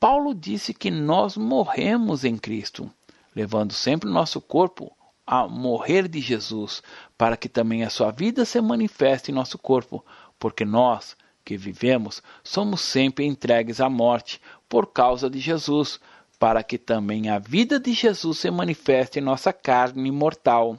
Paulo 0.00 0.34
disse 0.34 0.72
que 0.72 0.90
nós 0.90 1.36
morremos 1.36 2.24
em 2.24 2.38
Cristo, 2.38 2.90
levando 3.36 3.74
sempre 3.74 4.08
o 4.08 4.12
nosso 4.12 4.40
corpo 4.40 4.90
a 5.26 5.46
morrer 5.46 6.08
de 6.08 6.18
Jesus, 6.18 6.82
para 7.18 7.36
que 7.36 7.46
também 7.46 7.84
a 7.84 7.90
sua 7.90 8.10
vida 8.10 8.46
se 8.46 8.58
manifeste 8.62 9.30
em 9.30 9.34
nosso 9.34 9.58
corpo, 9.58 10.02
porque 10.38 10.64
nós, 10.64 11.14
que 11.44 11.58
vivemos, 11.58 12.22
somos 12.42 12.80
sempre 12.80 13.26
entregues 13.26 13.82
à 13.82 13.90
morte 13.90 14.40
por 14.66 14.86
causa 14.86 15.28
de 15.28 15.38
Jesus, 15.38 16.00
para 16.38 16.62
que 16.62 16.78
também 16.78 17.28
a 17.28 17.38
vida 17.38 17.78
de 17.78 17.92
Jesus 17.92 18.38
se 18.38 18.50
manifeste 18.50 19.18
em 19.18 19.22
nossa 19.22 19.52
carne 19.52 20.10
mortal, 20.10 20.78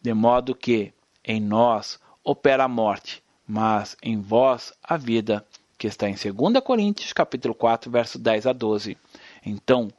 de 0.00 0.14
modo 0.14 0.54
que 0.54 0.92
em 1.24 1.40
nós 1.40 1.98
opera 2.24 2.64
a 2.64 2.68
morte, 2.68 3.22
mas 3.46 3.96
em 4.02 4.20
vós 4.20 4.72
a 4.82 4.96
vida 4.96 5.44
que 5.76 5.86
está 5.86 6.08
em 6.08 6.14
2 6.14 6.62
Coríntios, 6.62 7.12
capítulo 7.12 7.54
4, 7.54 7.90
verso 7.90 8.18
10 8.18 8.46
a 8.46 8.52
12. 8.52 8.96
Então, 9.44 9.90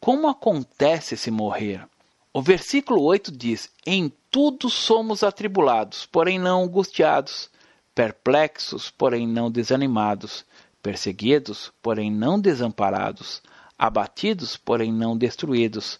como 0.00 0.28
acontece 0.28 1.14
esse 1.14 1.30
morrer? 1.30 1.86
O 2.32 2.40
versículo 2.40 3.02
8 3.02 3.32
diz: 3.32 3.70
Em 3.84 4.12
tudo 4.30 4.70
somos 4.70 5.22
atribulados, 5.22 6.06
porém 6.06 6.38
não 6.38 6.62
angustiados, 6.62 7.50
perplexos, 7.94 8.90
porém 8.90 9.26
não 9.26 9.50
desanimados, 9.50 10.44
perseguidos, 10.82 11.72
porém 11.82 12.10
não 12.10 12.40
desamparados, 12.40 13.42
abatidos, 13.78 14.56
porém 14.56 14.92
não 14.92 15.16
destruídos. 15.16 15.98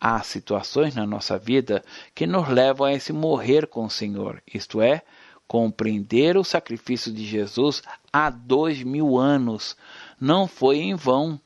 Há 0.00 0.22
situações 0.22 0.94
na 0.94 1.06
nossa 1.06 1.38
vida 1.38 1.84
que 2.14 2.26
nos 2.26 2.48
levam 2.48 2.86
a 2.86 2.92
esse 2.92 3.12
morrer 3.12 3.66
com 3.66 3.84
o 3.84 3.90
Senhor, 3.90 4.42
isto 4.46 4.80
é, 4.80 5.02
Compreender 5.48 6.36
o 6.36 6.44
sacrifício 6.44 7.10
de 7.10 7.26
Jesus 7.26 7.82
há 8.12 8.28
dois 8.28 8.82
mil 8.82 9.16
anos 9.16 9.74
não 10.20 10.46
foi 10.46 10.76
em 10.76 10.94
vão. 10.94 11.40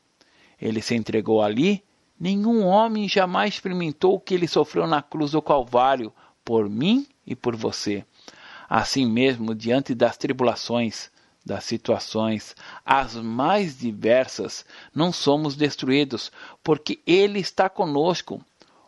Ele 0.61 0.81
se 0.81 0.93
entregou 0.93 1.41
ali. 1.41 1.81
Nenhum 2.19 2.65
homem 2.65 3.07
jamais 3.07 3.53
experimentou 3.53 4.15
o 4.15 4.19
que 4.19 4.33
ele 4.33 4.45
sofreu 4.45 4.85
na 4.85 5.01
cruz 5.01 5.31
do 5.31 5.41
Calvário 5.41 6.11
por 6.43 6.69
mim 6.69 7.07
e 7.25 7.33
por 7.33 7.55
você. 7.55 8.05
Assim 8.69 9.05
mesmo, 9.05 9.55
diante 9.55 9.95
das 9.95 10.17
tribulações, 10.17 11.09
das 11.45 11.63
situações, 11.63 12.55
as 12.85 13.15
mais 13.15 13.77
diversas, 13.77 14.65
não 14.93 15.11
somos 15.11 15.55
destruídos, 15.55 16.31
porque 16.63 16.99
Ele 17.05 17.39
está 17.39 17.69
conosco. 17.69 18.43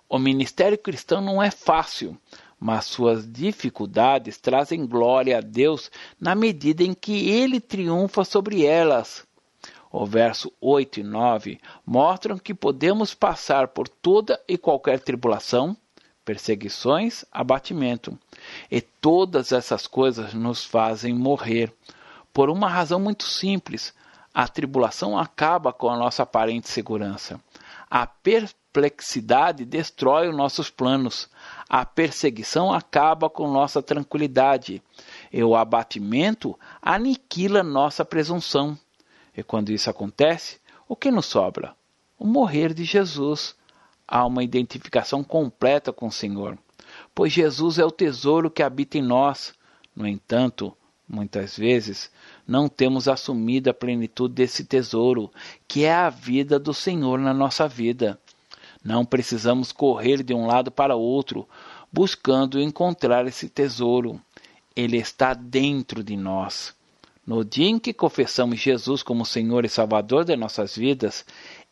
O 0.08 0.18
ministério 0.18 0.78
cristão 0.78 1.20
não 1.20 1.42
é 1.42 1.52
fácil, 1.52 2.18
mas 2.60 2.86
suas 2.86 3.32
dificuldades 3.32 4.38
trazem 4.38 4.86
glória 4.86 5.38
a 5.38 5.42
Deus 5.42 5.92
na 6.20 6.34
medida 6.34 6.84
em 6.84 6.94
que 6.94 7.30
ele 7.30 7.60
triunfa 7.60 8.24
sobre 8.24 8.66
elas. 8.66 9.26
O 9.92 10.06
verso 10.06 10.52
8 10.60 11.00
e 11.00 11.04
9 11.04 11.60
mostram 11.86 12.38
que 12.38 12.54
podemos 12.54 13.14
passar 13.14 13.70
por 13.70 13.88
toda 13.88 14.42
e 14.48 14.58
qualquer 14.58 15.00
tribulação, 15.00 15.76
perseguições, 16.26 17.24
abatimento. 17.32 18.18
E 18.70 18.82
todas 18.82 19.52
essas 19.52 19.88
coisas 19.88 20.34
nos 20.34 20.66
fazem 20.66 21.14
morrer. 21.14 21.72
Por 22.36 22.50
uma 22.50 22.68
razão 22.68 23.00
muito 23.00 23.24
simples: 23.24 23.94
a 24.34 24.46
tribulação 24.46 25.18
acaba 25.18 25.72
com 25.72 25.90
a 25.90 25.96
nossa 25.96 26.24
aparente 26.24 26.68
segurança. 26.68 27.40
A 27.90 28.06
perplexidade 28.06 29.64
destrói 29.64 30.28
os 30.28 30.36
nossos 30.36 30.70
planos. 30.70 31.30
A 31.70 31.86
perseguição 31.86 32.74
acaba 32.74 33.30
com 33.30 33.50
nossa 33.50 33.82
tranquilidade. 33.82 34.84
E 35.32 35.42
o 35.42 35.56
abatimento 35.56 36.60
aniquila 36.82 37.64
nossa 37.64 38.04
presunção. 38.04 38.78
E 39.34 39.42
quando 39.42 39.72
isso 39.72 39.90
acontece, 39.90 40.60
o 40.90 40.96
que 40.98 41.10
nos 41.10 41.28
sobra? 41.28 41.74
O 42.20 42.28
morrer 42.28 42.74
de 42.74 42.84
Jesus. 42.84 43.56
Há 44.06 44.26
uma 44.26 44.44
identificação 44.44 45.24
completa 45.24 45.94
com 45.94 46.08
o 46.08 46.12
Senhor, 46.12 46.58
pois 47.16 47.32
Jesus 47.32 47.80
é 47.80 47.86
o 47.86 47.92
tesouro 47.92 48.52
que 48.52 48.62
habita 48.62 48.98
em 48.98 49.02
nós. 49.02 49.54
No 49.96 50.06
entanto, 50.06 50.76
muitas 51.08 51.58
vezes 51.58 52.12
não 52.48 52.68
temos 52.68 53.08
assumido 53.08 53.70
a 53.70 53.74
plenitude 53.74 54.36
desse 54.36 54.64
tesouro, 54.64 55.32
que 55.68 55.84
é 55.84 55.94
a 55.94 56.10
vida 56.10 56.60
do 56.60 56.74
Senhor 56.74 57.20
na 57.20 57.34
nossa 57.34 57.68
vida. 57.68 58.20
Não 58.84 59.04
precisamos 59.04 59.72
correr 59.72 60.22
de 60.22 60.34
um 60.34 60.46
lado 60.46 60.70
para 60.70 60.96
outro 60.96 61.48
buscando 61.92 62.60
encontrar 62.60 63.26
esse 63.26 63.50
tesouro. 63.50 64.22
Ele 64.76 64.98
está 64.98 65.34
dentro 65.34 66.04
de 66.04 66.16
nós. 66.16 66.76
No 67.26 67.44
dia 67.44 67.70
em 67.70 67.80
que 67.80 67.94
confessamos 67.94 68.60
Jesus 68.60 69.02
como 69.02 69.26
Senhor 69.26 69.66
e 69.66 69.70
Salvador 69.70 70.26
de 70.26 70.36
nossas 70.36 70.76
vidas, 70.76 71.26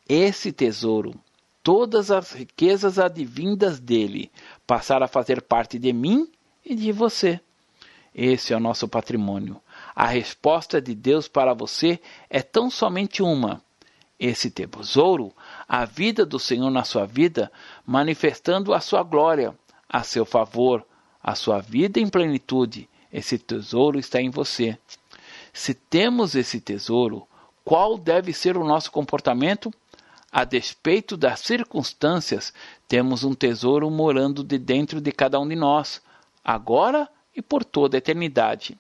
esse 0.10 0.52
tesouro, 0.52 1.14
todas 1.62 2.10
as 2.10 2.32
riquezas 2.32 2.98
advindas 2.98 3.80
dele, 3.80 4.32
passarão 4.66 5.06
a 5.06 5.10
fazer 5.10 5.42
parte 5.42 5.78
de 5.78 5.94
mim 5.94 6.28
e 6.66 6.74
de 6.74 6.92
você. 6.92 7.40
Esse 8.16 8.54
é 8.54 8.58
o 8.58 8.60
nosso 8.60 8.88
patrimônio. 8.88 9.62
A 9.96 10.08
resposta 10.08 10.82
de 10.82 10.96
Deus 10.96 11.28
para 11.28 11.54
você 11.54 12.00
é 12.30 12.42
tão 12.42 12.70
somente 12.70 13.22
uma: 13.22 13.62
esse 14.20 14.50
tesouro, 14.50 15.34
a 15.68 15.86
vida 15.86 16.26
do 16.26 16.40
Senhor 16.40 16.70
na 16.70 16.84
sua 16.84 17.06
vida, 17.06 17.52
manifestando 17.86 18.74
a 18.74 18.80
sua 18.80 19.04
glória, 19.04 19.54
a 19.88 20.02
seu 20.04 20.26
favor, 20.26 20.86
a 21.22 21.36
sua 21.36 21.60
vida 21.60 22.00
em 22.00 22.10
plenitude. 22.10 22.90
Esse 23.12 23.38
tesouro 23.38 24.00
está 24.00 24.20
em 24.20 24.30
você. 24.30 24.78
Se 25.54 25.74
temos 25.74 26.34
esse 26.34 26.60
tesouro, 26.60 27.28
qual 27.64 27.98
deve 27.98 28.34
ser 28.34 28.58
o 28.58 28.66
nosso 28.66 28.92
comportamento? 28.92 29.72
A 30.32 30.44
despeito 30.44 31.16
das 31.16 31.42
circunstâncias, 31.42 32.52
temos 32.88 33.24
um 33.24 33.36
tesouro 33.36 33.90
morando 33.92 34.44
de 34.44 34.58
dentro 34.58 35.00
de 35.00 35.12
cada 35.12 35.40
um 35.40 35.48
de 35.48 35.56
nós, 35.56 36.02
agora 36.44 37.08
e 37.36 37.42
por 37.42 37.64
toda 37.64 37.96
a 37.96 38.00
eternidade. 38.00 38.76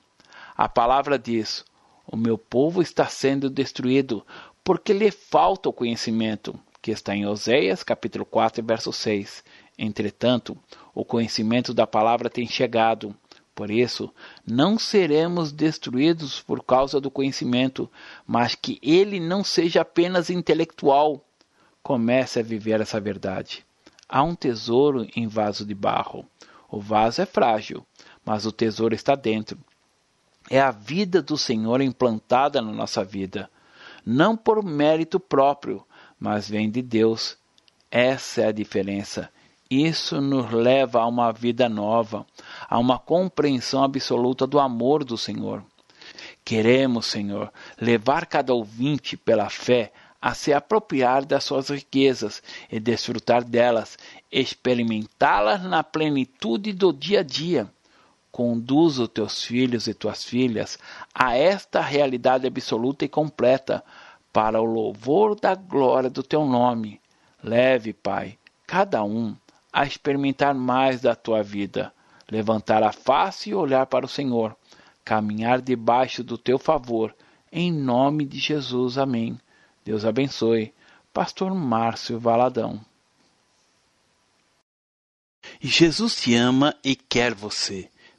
A 0.55 0.69
palavra 0.69 1.17
diz: 1.17 1.65
O 2.05 2.15
meu 2.15 2.37
povo 2.37 2.81
está 2.81 3.07
sendo 3.07 3.49
destruído 3.49 4.25
porque 4.63 4.93
lhe 4.93 5.09
falta 5.09 5.67
o 5.67 5.73
conhecimento, 5.73 6.57
que 6.81 6.91
está 6.91 7.15
em 7.15 7.25
Oséias, 7.25 7.83
capítulo 7.83 8.25
4, 8.25 8.63
verso 8.63 8.93
6. 8.93 9.43
Entretanto, 9.77 10.57
o 10.93 11.03
conhecimento 11.03 11.73
da 11.73 11.87
palavra 11.87 12.29
tem 12.29 12.45
chegado. 12.47 13.15
Por 13.55 13.69
isso, 13.71 14.13
não 14.45 14.79
seremos 14.79 15.51
destruídos 15.51 16.41
por 16.41 16.63
causa 16.63 17.01
do 17.01 17.11
conhecimento, 17.11 17.89
mas 18.25 18.55
que 18.55 18.79
ele 18.81 19.19
não 19.19 19.43
seja 19.43 19.81
apenas 19.81 20.29
intelectual. 20.29 21.23
Comece 21.81 22.39
a 22.39 22.43
viver 22.43 22.79
essa 22.79 22.99
verdade. 22.99 23.65
Há 24.07 24.23
um 24.23 24.35
tesouro 24.35 25.07
em 25.15 25.27
vaso 25.27 25.65
de 25.65 25.73
barro. 25.73 26.25
O 26.69 26.79
vaso 26.79 27.21
é 27.21 27.25
frágil, 27.25 27.85
mas 28.23 28.45
o 28.45 28.51
tesouro 28.51 28.95
está 28.95 29.15
dentro. 29.15 29.57
É 30.49 30.59
a 30.59 30.71
vida 30.71 31.21
do 31.21 31.37
Senhor 31.37 31.81
implantada 31.81 32.61
na 32.61 32.71
nossa 32.71 33.03
vida 33.03 33.49
não 34.05 34.35
por 34.35 34.63
mérito 34.63 35.19
próprio, 35.19 35.83
mas 36.19 36.49
vem 36.49 36.69
de 36.69 36.81
Deus. 36.81 37.37
Essa 37.89 38.41
é 38.41 38.47
a 38.47 38.51
diferença. 38.51 39.29
Isso 39.69 40.21
nos 40.21 40.51
leva 40.51 41.01
a 41.01 41.07
uma 41.07 41.31
vida 41.31 41.67
nova, 41.69 42.25
a 42.69 42.77
uma 42.77 42.99
compreensão 42.99 43.83
absoluta 43.83 44.45
do 44.45 44.59
amor 44.59 45.03
do 45.03 45.17
Senhor. 45.17 45.63
Queremos, 46.43 47.05
Senhor, 47.05 47.51
levar 47.79 48.25
cada 48.25 48.53
ouvinte 48.53 49.15
pela 49.15 49.49
fé 49.49 49.91
a 50.21 50.33
se 50.33 50.53
apropriar 50.53 51.25
das 51.25 51.43
suas 51.43 51.69
riquezas 51.69 52.41
e 52.71 52.79
desfrutar 52.79 53.43
delas, 53.43 53.97
experimentá-las 54.31 55.63
na 55.63 55.83
plenitude 55.83 56.71
do 56.73 56.93
dia 56.93 57.21
a 57.21 57.23
dia. 57.23 57.69
Conduz 58.33 58.97
os 58.97 59.09
teus 59.09 59.43
filhos 59.43 59.85
e 59.85 59.93
tuas 59.93 60.23
filhas 60.23 60.79
a 61.13 61.37
esta 61.37 61.79
realidade 61.79 62.47
absoluta 62.47 63.05
e 63.05 63.07
completa, 63.07 63.83
para 64.33 64.59
o 64.59 64.65
louvor 64.65 65.39
da 65.39 65.53
glória 65.53 66.09
do 66.09 66.23
teu 66.23 66.43
nome. 66.43 66.99
Leve, 67.43 67.93
Pai, 67.93 68.39
cada 68.65 69.03
um 69.03 69.35
a 69.71 69.85
experimentar 69.85 70.55
mais 70.55 70.99
da 70.99 71.13
tua 71.13 71.43
vida, 71.43 71.93
levantar 72.31 72.81
a 72.81 72.91
face 72.91 73.51
e 73.51 73.55
olhar 73.55 73.85
para 73.85 74.07
o 74.07 74.09
Senhor, 74.09 74.57
caminhar 75.05 75.61
debaixo 75.61 76.23
do 76.23 76.35
teu 76.35 76.57
favor, 76.57 77.15
em 77.51 77.71
nome 77.71 78.25
de 78.25 78.39
Jesus. 78.39 78.97
Amém. 78.97 79.39
Deus 79.85 80.05
abençoe. 80.05 80.73
Pastor 81.13 81.53
Márcio 81.53 82.19
Valadão. 82.19 82.83
Jesus 85.61 86.15
te 86.15 86.33
ama 86.33 86.75
e 86.83 86.95
quer 86.95 87.35
você. 87.35 87.92